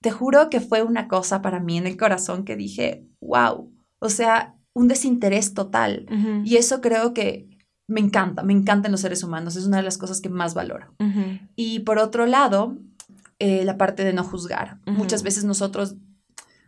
[0.00, 4.08] Te juro que fue una cosa para mí en el corazón que dije, wow, o
[4.08, 6.06] sea, un desinterés total.
[6.44, 7.48] Y eso creo que
[7.86, 10.94] me encanta, me encantan los seres humanos, es una de las cosas que más valoro.
[11.56, 12.76] Y por otro lado,
[13.38, 14.78] eh, la parte de no juzgar.
[14.86, 15.96] Muchas veces nosotros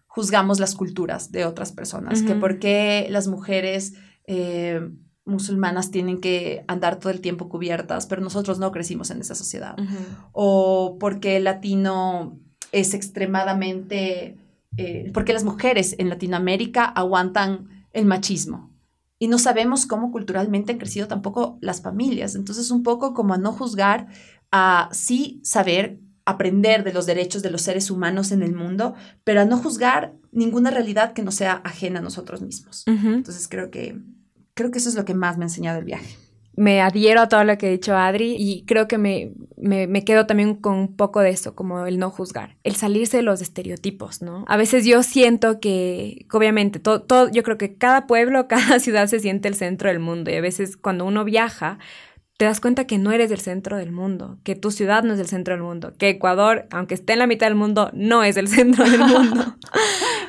[0.06, 3.94] juzgamos las culturas de otras personas, que por qué las mujeres
[4.26, 4.80] eh,
[5.26, 9.76] musulmanas tienen que andar todo el tiempo cubiertas, pero nosotros no crecimos en esa sociedad.
[10.32, 12.38] O por qué el latino
[12.72, 14.38] es extremadamente,
[14.76, 18.70] eh, porque las mujeres en Latinoamérica aguantan el machismo.
[19.18, 22.34] Y no sabemos cómo culturalmente han crecido tampoco las familias.
[22.34, 24.08] Entonces, un poco como a no juzgar,
[24.52, 29.40] a sí saber aprender de los derechos de los seres humanos en el mundo, pero
[29.40, 32.84] a no juzgar ninguna realidad que no sea ajena a nosotros mismos.
[32.86, 33.98] Entonces, creo que,
[34.56, 36.16] creo que eso es lo que más me ha enseñado el viaje
[36.56, 40.26] me adhiero a todo lo que ha dicho Adri y creo que me, me, quedo
[40.26, 44.22] también con un poco de eso, como el no juzgar, el salirse de los estereotipos,
[44.22, 44.44] ¿no?
[44.48, 49.06] A veces yo siento que, obviamente, todo, todo, yo creo que cada pueblo, cada ciudad
[49.06, 51.78] se siente el centro del mundo y a veces cuando uno viaja,
[52.38, 55.20] te das cuenta que no eres el centro del mundo, que tu ciudad no es
[55.20, 58.38] el centro del mundo, que Ecuador, aunque esté en la mitad del mundo, no es
[58.38, 59.56] el centro del mundo.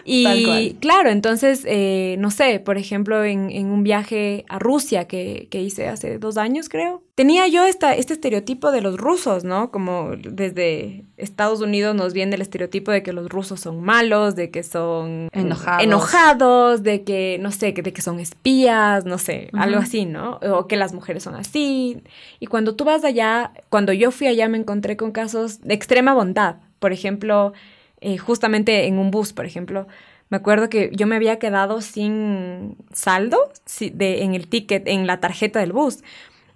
[0.08, 5.48] y claro, entonces, eh, no sé, por ejemplo, en, en un viaje a Rusia que,
[5.52, 9.70] que, hice hace dos años, creo, tenía yo esta, este estereotipo de los rusos, ¿no?
[9.70, 14.50] Como desde Estados Unidos nos viene el estereotipo de que los rusos son malos, de
[14.50, 19.80] que son enojados, enojados de que, no sé, de que son espías, no sé, algo
[19.80, 20.40] así, ¿no?
[20.42, 22.02] O que las mujeres son así.
[22.40, 26.14] Y cuando tú vas allá, cuando yo fui allá me encontré con casos de extrema
[26.14, 26.58] bondad.
[26.80, 27.54] Por ejemplo,
[28.02, 29.88] eh, justamente en un bus, por ejemplo,
[30.30, 35.60] me acuerdo que yo me había quedado sin saldo en el ticket, en la tarjeta
[35.60, 36.04] del bus.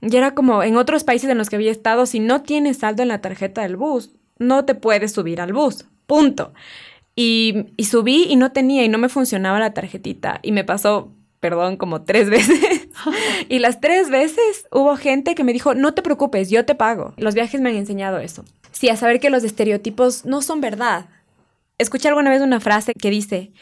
[0.01, 3.01] Y era como en otros países en los que había estado, si no tienes saldo
[3.01, 5.85] en la tarjeta del bus, no te puedes subir al bus.
[6.05, 6.53] Punto.
[7.15, 10.39] Y, y subí y no tenía y no me funcionaba la tarjetita.
[10.41, 12.89] Y me pasó, perdón, como tres veces.
[13.47, 17.13] y las tres veces hubo gente que me dijo, no te preocupes, yo te pago.
[17.17, 18.43] Los viajes me han enseñado eso.
[18.71, 21.05] Sí, a saber que los estereotipos no son verdad.
[21.81, 23.53] Escuché alguna vez una frase que dice,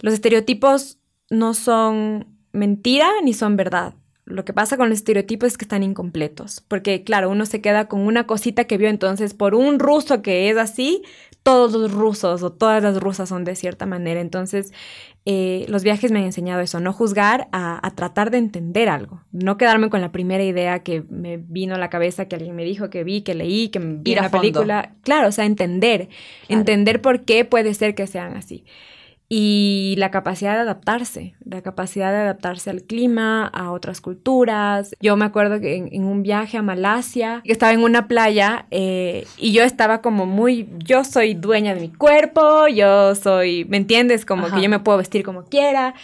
[0.00, 0.98] los estereotipos
[1.30, 3.94] no son mentira ni son verdad.
[4.24, 7.86] Lo que pasa con los estereotipos es que están incompletos, porque claro, uno se queda
[7.86, 11.02] con una cosita que vio entonces por un ruso que es así,
[11.48, 14.20] todos los rusos o todas las rusas son de cierta manera.
[14.20, 14.70] Entonces,
[15.24, 19.56] eh, los viajes me han enseñado eso, no juzgar, a, tratar de entender algo, no
[19.56, 22.90] quedarme con la primera idea que me vino a la cabeza, que alguien me dijo,
[22.90, 24.94] que vi, que leí, que vi la película.
[25.02, 26.10] Claro, o sea, entender,
[26.50, 28.64] entender por qué puede ser que sean así
[29.30, 34.94] y la capacidad de adaptarse, la capacidad de adaptarse al clima, a otras culturas.
[35.00, 39.26] Yo me acuerdo que en, un viaje a Malasia, que estaba en una playa eh,
[39.36, 44.24] y yo estaba como muy, yo soy dueña de mi cuerpo, yo soy, ¿me entiendes?
[44.24, 45.94] Como que yo me puedo vestir como quiera.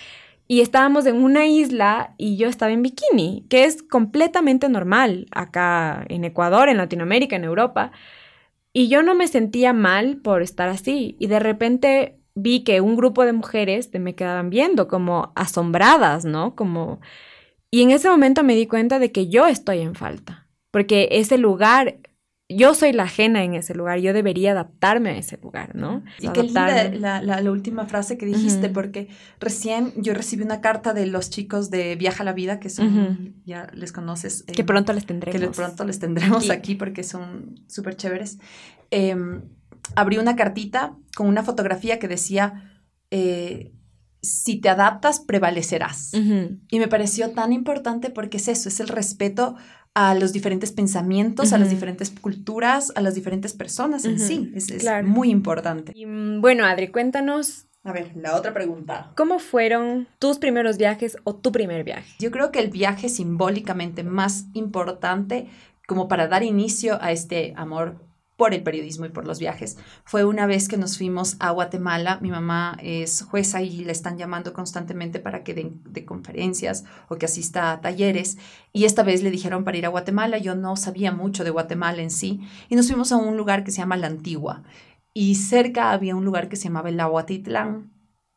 [0.47, 6.05] Y estábamos en una isla y yo estaba en bikini, que es completamente normal acá
[6.11, 7.93] en Ecuador, en Latinoamérica, en Europa.
[8.75, 11.17] Y yo no me sentía mal por estar así.
[11.19, 16.55] Y de repente vi que un grupo de mujeres me quedaban viendo como asombradas, ¿no?
[16.55, 17.01] Como...
[17.71, 21.39] Y en ese momento me di cuenta de que yo estoy en falta, porque ese
[21.39, 21.97] lugar,
[22.49, 26.05] yo soy la ajena en ese lugar, yo debería adaptarme a ese lugar, ¿no?
[26.21, 29.09] Y qué linda la, la, última frase que dijiste, porque
[29.41, 33.69] recién yo recibí una carta de los chicos de Viaja la Vida, que son, ya
[33.75, 34.45] les conoces.
[34.45, 35.41] que pronto les tendremos.
[35.41, 38.39] Que pronto les tendremos aquí, porque son súper chéveres.
[38.93, 39.17] Eh,
[39.95, 43.73] abrí una cartita con una fotografía que decía, eh,
[44.23, 46.13] si te adaptas, prevalecerás.
[46.15, 49.57] Y me pareció tan importante porque es eso, es el respeto
[49.95, 54.51] a los diferentes pensamientos, a las diferentes culturas, a las diferentes personas en sí.
[54.55, 55.93] Es, muy importante.
[55.95, 57.67] Y, mm, bueno, Adri, cuéntanos.
[57.85, 59.13] A ver, la otra pregunta.
[59.15, 62.17] ¿Cómo fueron tus primeros viajes o tu primer viaje?
[62.19, 65.49] Yo creo que el viaje simbólicamente más importante
[65.87, 68.04] como para dar inicio a este amor
[68.37, 69.79] por el periodismo y por los viajes.
[70.05, 72.19] Fue una vez que nos fuimos a Guatemala.
[72.21, 77.27] Mi mamá es jueza y le están llamando constantemente para que dé conferencias o que
[77.27, 78.39] asista a talleres.
[78.73, 80.39] Y esta vez le dijeron para ir a Guatemala.
[80.39, 82.41] Yo no sabía mucho de Guatemala en sí.
[82.69, 84.65] Y nos fuimos a un lugar que se llama La Antigua.
[85.13, 87.94] Y cerca había un lugar que se llamaba el Aguatitlán.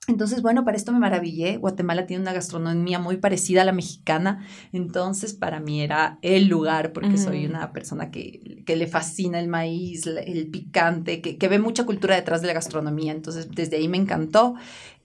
[0.07, 1.57] Entonces, bueno, para esto me maravillé.
[1.57, 4.47] Guatemala tiene una gastronomía muy parecida a la mexicana.
[4.71, 9.49] Entonces, para mí era el lugar porque soy una persona que, que, le fascina el
[9.49, 13.11] maíz, el picante, que, que ve mucha cultura detrás de la gastronomía.
[13.11, 14.55] Entonces, desde ahí me encantó.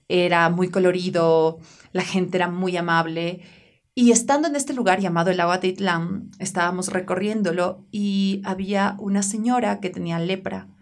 [0.07, 1.59] Era muy colorido,
[1.91, 3.41] la gente era muy amable.
[3.95, 9.81] Y estando en este lugar llamado el Agua Titlán, estábamos recorriéndolo y había una señora
[9.81, 10.72] que tenía lepra.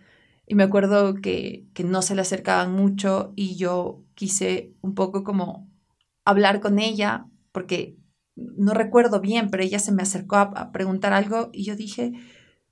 [0.51, 5.23] Y me acuerdo que, que no se le acercaban mucho y yo quise un poco
[5.23, 5.71] como
[6.25, 7.95] hablar con ella porque
[8.35, 12.11] no recuerdo bien, pero ella se me acercó a, preguntar algo y yo dije,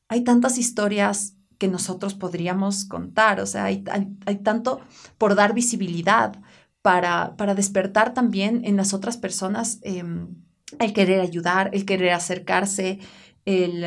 [0.09, 3.86] hay tantas historias que nosotros podríamos contar, o sea, hay,
[4.25, 4.82] hay, tanto
[5.17, 6.34] por dar visibilidad
[6.82, 10.36] para, para, despertar también en las otras personas em,
[10.80, 12.99] el querer ayudar, el querer acercarse,
[13.45, 13.86] el,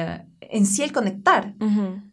[0.53, 1.55] en sí el conectar.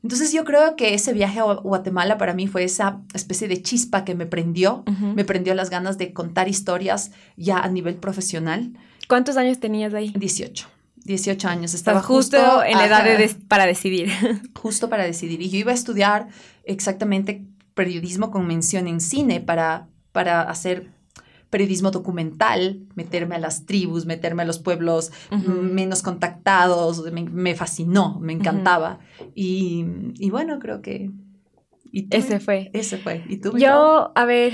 [0.02, 4.06] Entonces yo creo que ese viaje a Guatemala para mí fue esa especie de chispa
[4.06, 4.84] que me prendió,
[5.16, 8.74] me prendió las ganas de contar historias ya a nivel profesional.
[9.08, 10.14] ¿Cuántos años tenías ahí?
[10.16, 10.68] 18.
[11.04, 11.74] 18 años.
[11.74, 14.12] Estaba justo, en la edad de para decidir.
[14.54, 15.42] Justo para decidir.
[15.42, 16.28] Y yo iba a estudiar
[16.64, 20.92] exactamente periodismo con mención en cine para, para hacer
[21.50, 28.34] periodismo documental, meterme a las tribus, meterme a los pueblos menos contactados, me, fascinó, me
[28.34, 29.00] encantaba.
[29.36, 29.86] y,
[30.16, 31.10] y, bueno, creo que...
[32.12, 32.70] ese fue.
[32.74, 33.24] Ese fue.
[33.28, 33.58] ¿Y tú?
[33.58, 34.54] Yo, a ver,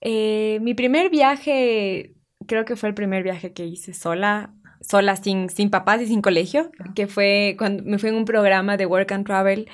[0.00, 2.14] eh, mi primer viaje
[2.46, 6.20] creo que fue el primer viaje que hice sola, sola, sin, sin papás y sin
[6.20, 9.68] colegio, que fue cuando me fui en un programa de Work and Travel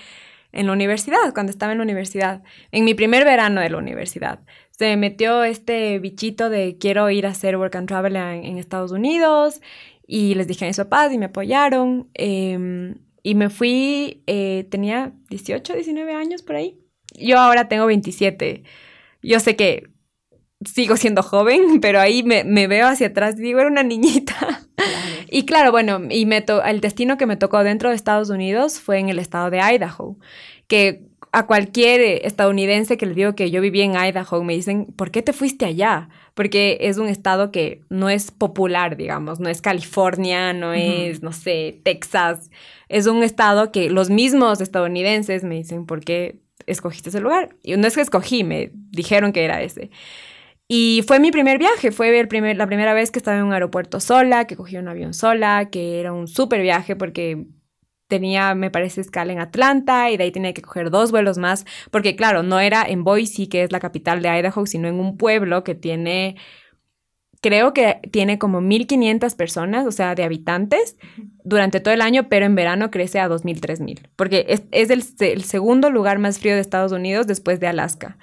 [0.52, 4.40] en la universidad, cuando estaba en la universidad, en mi primer verano de la universidad.
[4.80, 9.60] Se metió este bichito de quiero ir a hacer Work and Travel en, Estados Unidos
[10.06, 12.08] y les dije a mis papás y me apoyaron.
[12.14, 16.80] Em, y me fui, eh, tenía 18, 19 años por ahí.
[17.14, 18.62] Yo ahora tengo 27.
[19.22, 19.90] Yo sé que
[20.64, 24.62] sigo siendo joven, pero ahí me, veo hacia atrás y digo, era una niñita.
[25.28, 28.98] Y claro, bueno, y me el destino que me tocó dentro de Estados Unidos fue
[28.98, 30.16] en el estado de Idaho,
[30.68, 35.10] que a cualquier estadounidense que le digo que yo viví en Idaho me dicen, ¿por
[35.10, 36.08] qué te fuiste allá?
[36.34, 41.32] Porque es un estado que no es popular, digamos, no es California, no es, no
[41.32, 42.50] sé, Texas.
[42.88, 47.56] Es un estado que los mismos estadounidenses me dicen, ¿por qué escogiste ese lugar?
[47.62, 49.90] Y no es que escogí, me dijeron que era ese.
[50.66, 53.52] Y fue mi primer viaje, fue el primer, la primera vez que estaba en un
[53.52, 57.46] aeropuerto sola, que cogí un avión sola, que era un súper viaje porque
[58.10, 61.64] tenía, me parece, escala en Atlanta y de ahí tenía que coger dos vuelos más,
[61.90, 65.16] porque claro, no era en Boise, que es la capital de Idaho, sino en un
[65.16, 66.36] pueblo que tiene,
[67.40, 70.98] creo que tiene como 1.500 personas, o sea, de habitantes,
[71.42, 75.44] durante todo el año, pero en verano crece a 2.000, 3.000, porque es, el, el
[75.44, 78.18] segundo lugar más frío de Estados Unidos después de Alaska.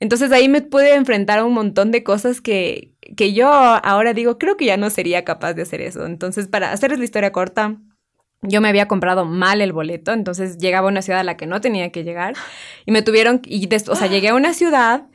[0.00, 4.38] Entonces ahí me pude enfrentar a un montón de cosas que, que yo ahora digo,
[4.38, 6.06] creo que ya no sería capaz de hacer eso.
[6.06, 7.78] Entonces, para hacerles la historia corta,
[8.42, 11.46] yo me había comprado mal el boleto, entonces llegaba a una ciudad a la que
[11.46, 12.34] no tenía que llegar
[12.84, 15.06] y me tuvieron, y o sea, llegué a una ciudad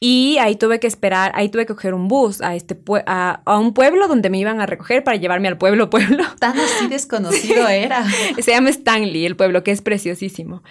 [0.00, 2.76] y ahí tuve que esperar, ahí tuve que coger un bus a, este
[3.06, 6.24] a, a, un pueblo donde me iban a recoger para llevarme al pueblo, pueblo.
[6.38, 8.04] Tan así desconocido era.
[8.38, 10.62] Se llama Stanley, el pueblo, que es preciosísimo.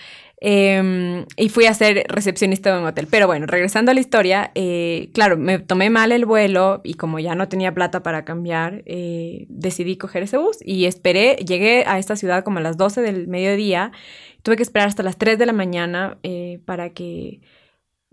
[0.45, 3.07] Em, y fui a ser recepcionista de un hotel.
[3.09, 7.17] Pero bueno, regresando a la historia, eh, claro, me tomé mal el vuelo y como
[7.19, 11.97] ya no tenía plata para cambiar, eh, decidí coger ese bus y esperé, llegué a
[11.97, 13.93] esta ciudad como a las 12 del mediodía,
[14.41, 17.39] tuve que esperar hasta las 3 de la mañana eh, para que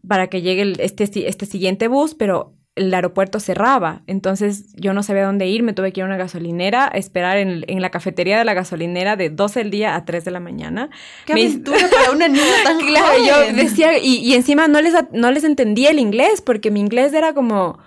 [0.07, 5.25] para que llegue este, este siguiente bus, pero el aeropuerto cerraba, entonces yo no sabía
[5.25, 8.45] dónde ir, me tuve que ir a una gasolinera, a esperar en, la cafetería de
[8.45, 10.91] la gasolinera de 12 del día a 3 de la mañana.
[11.27, 15.31] ¡Qué aventura para una niña tan Claro, yo decía, y, y encima no les, no
[15.31, 17.79] les entendía el inglés, porque mi inglés era como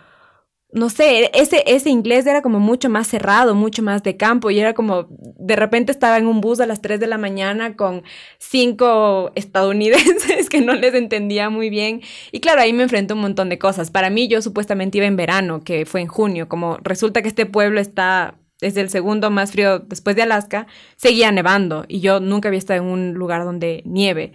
[0.74, 4.59] no sé, ese, ese inglés era como mucho más cerrado, mucho más de campo y
[4.59, 8.03] era como, de repente estaba en un bus a las 3 de la mañana con
[8.39, 12.01] cinco estadounidenses que no les entendía muy bien.
[12.32, 13.91] Y claro, ahí me enfrenté un montón de cosas.
[13.91, 17.45] Para mí yo supuestamente iba en verano, que fue en junio, como resulta que este
[17.45, 22.47] pueblo está es el segundo más frío después de Alaska, seguía nevando y yo nunca
[22.47, 24.32] había estado en un lugar donde nieve.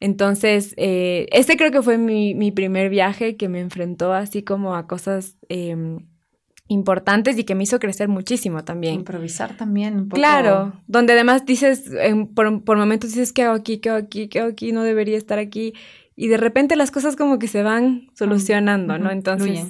[0.00, 4.86] Entonces, eh, ese creo que fue mi, primer viaje que me enfrentó así como a
[4.86, 6.06] cosas em,
[6.68, 8.94] importantes y que me hizo crecer muchísimo también.
[8.94, 10.16] Improvisar también un poco.
[10.16, 11.90] Claro, donde además dices,
[12.34, 13.78] por, por, momentos dices, ¿qué hago aquí?
[13.78, 14.28] ¿Qué hago aquí?
[14.28, 14.72] ¿Qué hago aquí?
[14.72, 15.74] No debería estar aquí.
[16.14, 19.10] Y de repente las cosas como que se van solucionando, ¿no?
[19.10, 19.68] Entonces,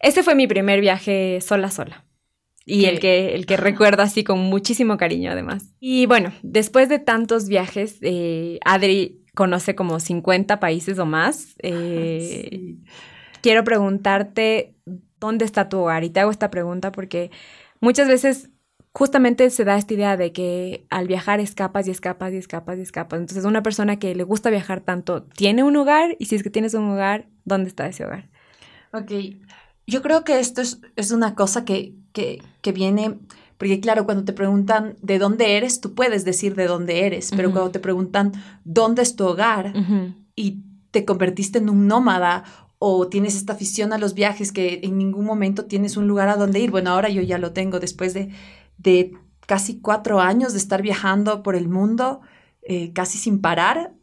[0.00, 2.04] ese fue mi primer viaje sola, sola.
[2.64, 5.74] Y el que, el que recuerdo así con muchísimo cariño además.
[5.80, 11.54] Y bueno, después de tantos viajes, eh, Adri conoce como 50 países o más.
[11.58, 12.76] Eh,
[13.40, 14.74] quiero preguntarte,
[15.18, 16.04] ¿dónde está tu hogar?
[16.04, 17.30] Y te hago esta pregunta porque
[17.80, 18.50] muchas veces
[18.92, 22.82] justamente se da esta idea de que al viajar escapas y escapas y escapas y
[22.82, 23.20] escapas.
[23.20, 26.16] Entonces, una persona que le gusta viajar tanto, ¿tiene un hogar?
[26.18, 28.28] Y si es que tienes un hogar, ¿dónde está ese hogar?
[28.92, 29.10] Ok,
[29.86, 33.18] yo creo que esto es, es una cosa que que, que viene,
[33.62, 37.52] porque claro, cuando te preguntan de dónde eres, tú puedes decir de dónde eres, pero
[37.52, 38.32] cuando te preguntan
[38.64, 39.72] dónde es tu hogar
[40.34, 42.42] y te convertiste en un nómada
[42.80, 46.34] o tienes esta afición a los viajes que en ningún momento tienes un lugar a
[46.34, 48.30] donde ir, bueno, ahora yo ya lo tengo después de,
[48.78, 49.12] de
[49.46, 52.20] casi cuatro años de estar viajando por el mundo,
[52.62, 53.94] eh, casi sin parar,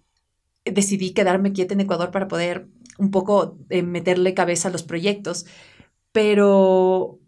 [0.64, 5.46] decidí quedarme quieta en Ecuador para poder un poco eh, meterle cabeza a los proyectos.
[6.14, 7.20] Pero,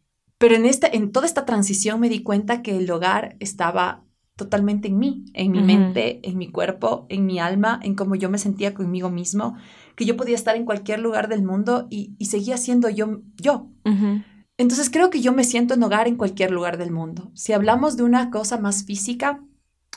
[0.42, 4.04] pero en, esta, en toda esta transición me di cuenta que el hogar estaba
[4.36, 8.28] totalmente en mí, en mi mente, en mi cuerpo, en mi alma, en cómo yo
[8.28, 9.56] me sentía conmigo mismo,
[9.96, 13.70] que yo podía estar en cualquier lugar del mundo y, y seguía siendo yo, yo.
[14.58, 17.30] Entonces creo que yo me siento en hogar en cualquier lugar del mundo.
[17.36, 19.44] Si hablamos de una cosa más física,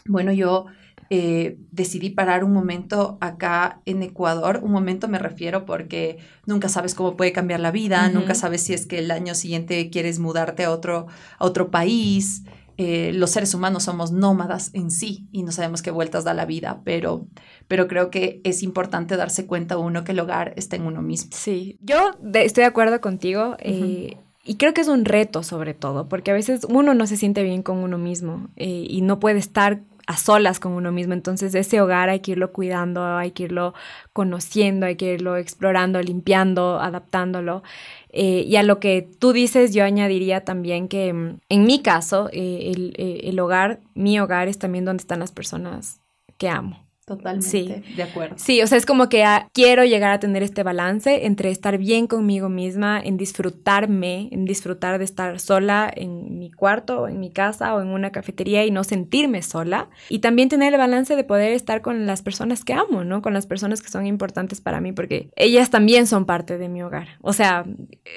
[0.04, 0.66] bueno, yo
[1.10, 4.60] eh, decidí parar un momento acá en Ecuador.
[4.62, 8.72] Un momento me refiero porque nunca sabes cómo puede cambiar la vida, nunca sabes si
[8.74, 11.06] es que el año siguiente quieres mudarte a otro,
[11.38, 12.44] a otro país.
[12.76, 16.44] Eh, los seres humanos somos nómadas en sí y no sabemos qué vueltas da la
[16.44, 17.28] vida, pero,
[17.68, 21.30] pero creo que es importante darse cuenta uno que el hogar está en uno mismo.
[21.32, 25.72] Sí, yo de- estoy de acuerdo contigo eh, y creo que es un reto sobre
[25.74, 29.20] todo, porque a veces uno no se siente bien con uno mismo eh, y no
[29.20, 33.30] puede estar a solas con uno mismo, entonces ese hogar hay que irlo cuidando, hay
[33.30, 33.74] que irlo
[34.12, 37.62] conociendo, hay que irlo explorando, limpiando, adaptándolo.
[38.10, 42.28] Eh, y a lo que tú dices, yo añadiría también que mm, en mi caso,
[42.32, 46.00] eh, el, eh, el hogar, mi hogar es también donde están las personas
[46.38, 46.84] que amo.
[47.06, 47.94] Totalmente Sí.
[47.96, 48.36] de acuerdo.
[48.38, 51.76] Sí, o sea, es como que ah, quiero llegar a tener este balance entre estar
[51.76, 57.20] bien conmigo misma, en disfrutarme, en disfrutar de estar sola en mi cuarto o en
[57.20, 59.90] mi casa o en una cafetería y no sentirme sola.
[60.08, 63.20] Y también tener el balance de poder estar con las personas que amo, ¿no?
[63.20, 66.82] Con las personas que son importantes para mí, porque ellas también son parte de mi
[66.82, 67.08] hogar.
[67.20, 67.64] O sea,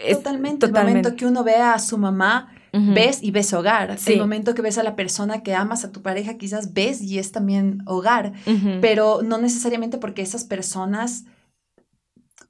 [0.06, 0.66] es Totalmente.
[0.66, 2.54] El momento que uno ve a su mamá,
[2.94, 3.98] Ves y ves hogar.
[3.98, 4.14] Sí.
[4.14, 7.20] El momento que ves a la persona que amas, a tu pareja, quizás ves y
[7.20, 8.34] es también hogar.
[8.82, 11.26] Pero no necesariamente porque esas personas,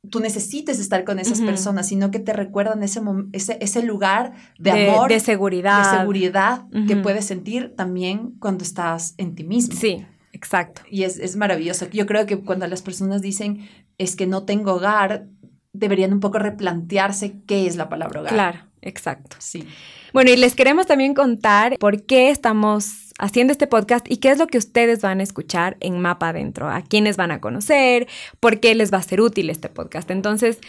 [0.09, 3.01] tú necesites estar con esas personas, sino que te recuerdan ese,
[3.31, 5.99] ese, ese lugar de, de, amor, de de seguridad.
[5.99, 9.75] seguridad que puedes sentir también cuando estás en ti mismo.
[9.75, 10.81] Sí, exacto.
[10.89, 11.89] Y es, es maravilloso.
[11.89, 13.67] Yo creo que cuando las personas dicen
[13.97, 15.27] es que no tengo hogar,
[15.73, 18.33] deberían un poco replantearse qué es la palabra hogar.
[18.33, 19.37] Claro, exacto.
[19.39, 19.67] Sí.
[20.13, 24.37] Bueno, y les queremos también contar por qué estamos haciendo este podcast y qué es
[24.37, 28.07] lo que ustedes van a escuchar en Mapa Adentro, a quiénes van a conocer,
[28.39, 30.09] por qué les va a ser útil este podcast.
[30.11, 30.59] Entonces,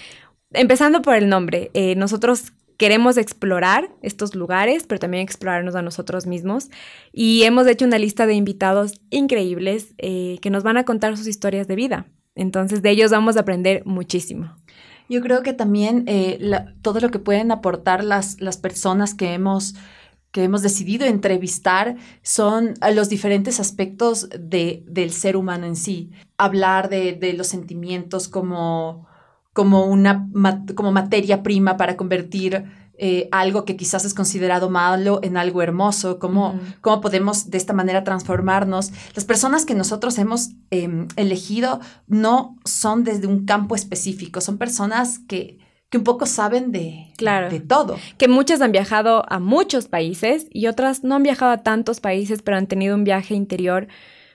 [0.53, 6.27] empezando por el nombre, eh, nosotros queremos explorar estos lugares, pero también explorarnos a nosotros
[6.27, 6.71] mismos.
[7.13, 11.27] Y hemos hecho una lista de invitados increíbles eh, que nos van a contar sus
[11.27, 12.07] historias de vida.
[12.35, 14.57] Entonces, de ellos vamos a aprender muchísimo.
[15.09, 16.39] Yo creo que también eh,
[16.83, 19.75] todo lo que pueden aportar las, las personas que hemos,
[20.33, 26.11] que hemos decidido entrevistar son a los diferentes aspectos de, del ser humano en sí.
[26.37, 29.07] Hablar de, de los sentimientos como,
[29.55, 30.29] como, una,
[30.75, 32.67] como materia prima para convertir
[33.01, 37.73] eh, algo que quizás es considerado malo en algo hermoso, cómo, cómo podemos de esta
[37.73, 38.91] manera transformarnos.
[39.15, 45.21] Las personas que nosotros hemos em, elegido no son desde un campo específico, son personas
[45.21, 45.59] que,
[45.91, 47.49] que un poco saben de, Claro.
[47.51, 47.97] de todo.
[48.19, 52.43] que muchas han viajado a muchos países y otras no han viajado a tantos países,
[52.43, 53.87] pero han tenido un viaje interior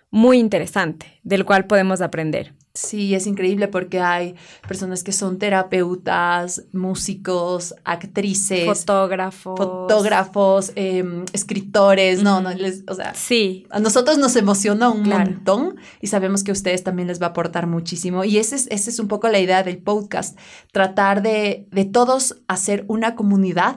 [0.10, 2.54] muy interesante, del cual podemos aprender.
[2.76, 4.34] Sí, es increíble porque hay
[4.68, 9.58] personas que son terapeutas, músicos, actrices, Fotógrafos.
[9.60, 15.30] fotógrafos, em, escritores, no, no, les, o sea, Sí, A nosotros nos emociona un Claro.
[15.30, 18.24] montón y sabemos que a ustedes también les va a aportar muchísimo.
[18.24, 20.36] Y esa es, esa es un poco la idea del podcast,
[20.72, 23.76] tratar de, de todos hacer una comunidad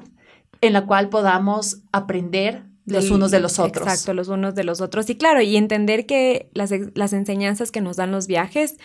[0.63, 3.87] en la cual podamos aprender los unos de los otros.
[3.87, 5.11] Exacto, los unos de los otros.
[5.11, 8.77] Y claro, y entender que las, las enseñanzas que nos dan los viajes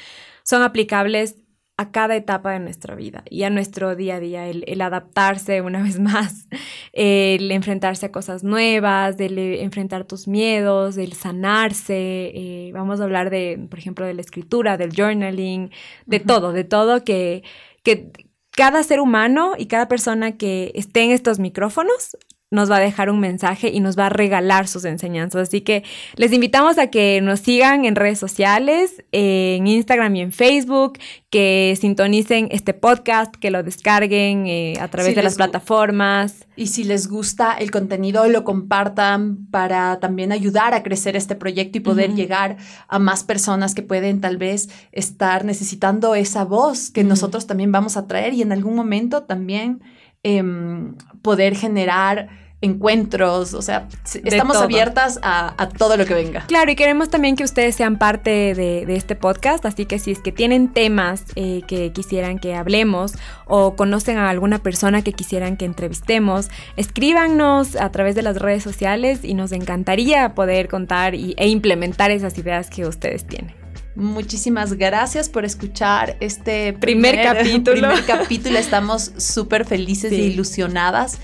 [0.43, 1.35] son aplicables
[1.77, 5.61] a cada etapa de nuestra vida y a nuestro día a día, el, el adaptarse
[5.61, 6.47] una vez más,
[6.93, 13.03] el enfrentarse a cosas nuevas, el eh, enfrentar tus miedos, el sanarse, eh, vamos a
[13.03, 15.71] hablar de, por ejemplo, de la escritura, del journaling,
[16.05, 17.43] de todo, de todo que,
[17.83, 18.11] que
[18.51, 22.17] cada ser humano y cada persona que esté en estos micrófonos
[22.51, 25.47] nos va a dejar un mensaje y nos va a regalar sus enseñanzas.
[25.47, 25.85] Así que
[26.17, 30.99] les invitamos a que nos sigan en redes sociales, en Instagram y en Facebook,
[31.29, 36.45] que sintonicen este podcast, que lo descarguen eh, a través Si de las plataformas.
[36.57, 41.77] Y si les gusta el contenido, lo compartan para también ayudar a crecer este proyecto
[41.77, 42.57] y poder llegar
[42.89, 47.95] a más personas que pueden tal vez estar necesitando esa voz que nosotros también vamos
[47.95, 49.81] a traer y en algún momento también
[50.23, 52.29] em, poder generar
[52.61, 53.87] encuentros, o sea,
[54.23, 56.45] estamos abiertas a, todo lo que venga.
[56.45, 60.19] Claro, y queremos también que ustedes sean parte de, este podcast, así que si es
[60.19, 63.13] que tienen temas eh, que quisieran que hablemos
[63.45, 68.61] o conocen a alguna persona que quisieran que entrevistemos, escríbanos a través de las redes
[68.61, 73.60] sociales y nos encantaría poder contar e implementar esas ideas que ustedes tienen.
[73.95, 77.81] Muchísimas gracias por escuchar este primer, capítulo.
[77.89, 78.57] Primer capítulo.
[78.57, 81.19] Estamos súper felices e ilusionadas.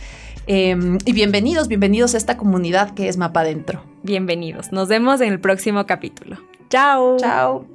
[0.48, 3.84] Em, y bienvenidos, bienvenidos a esta comunidad que es Mapa Adentro.
[4.04, 4.72] Bienvenidos.
[4.72, 6.38] Nos vemos en el próximo capítulo.
[6.70, 7.18] Chao.
[7.18, 7.66] Chao.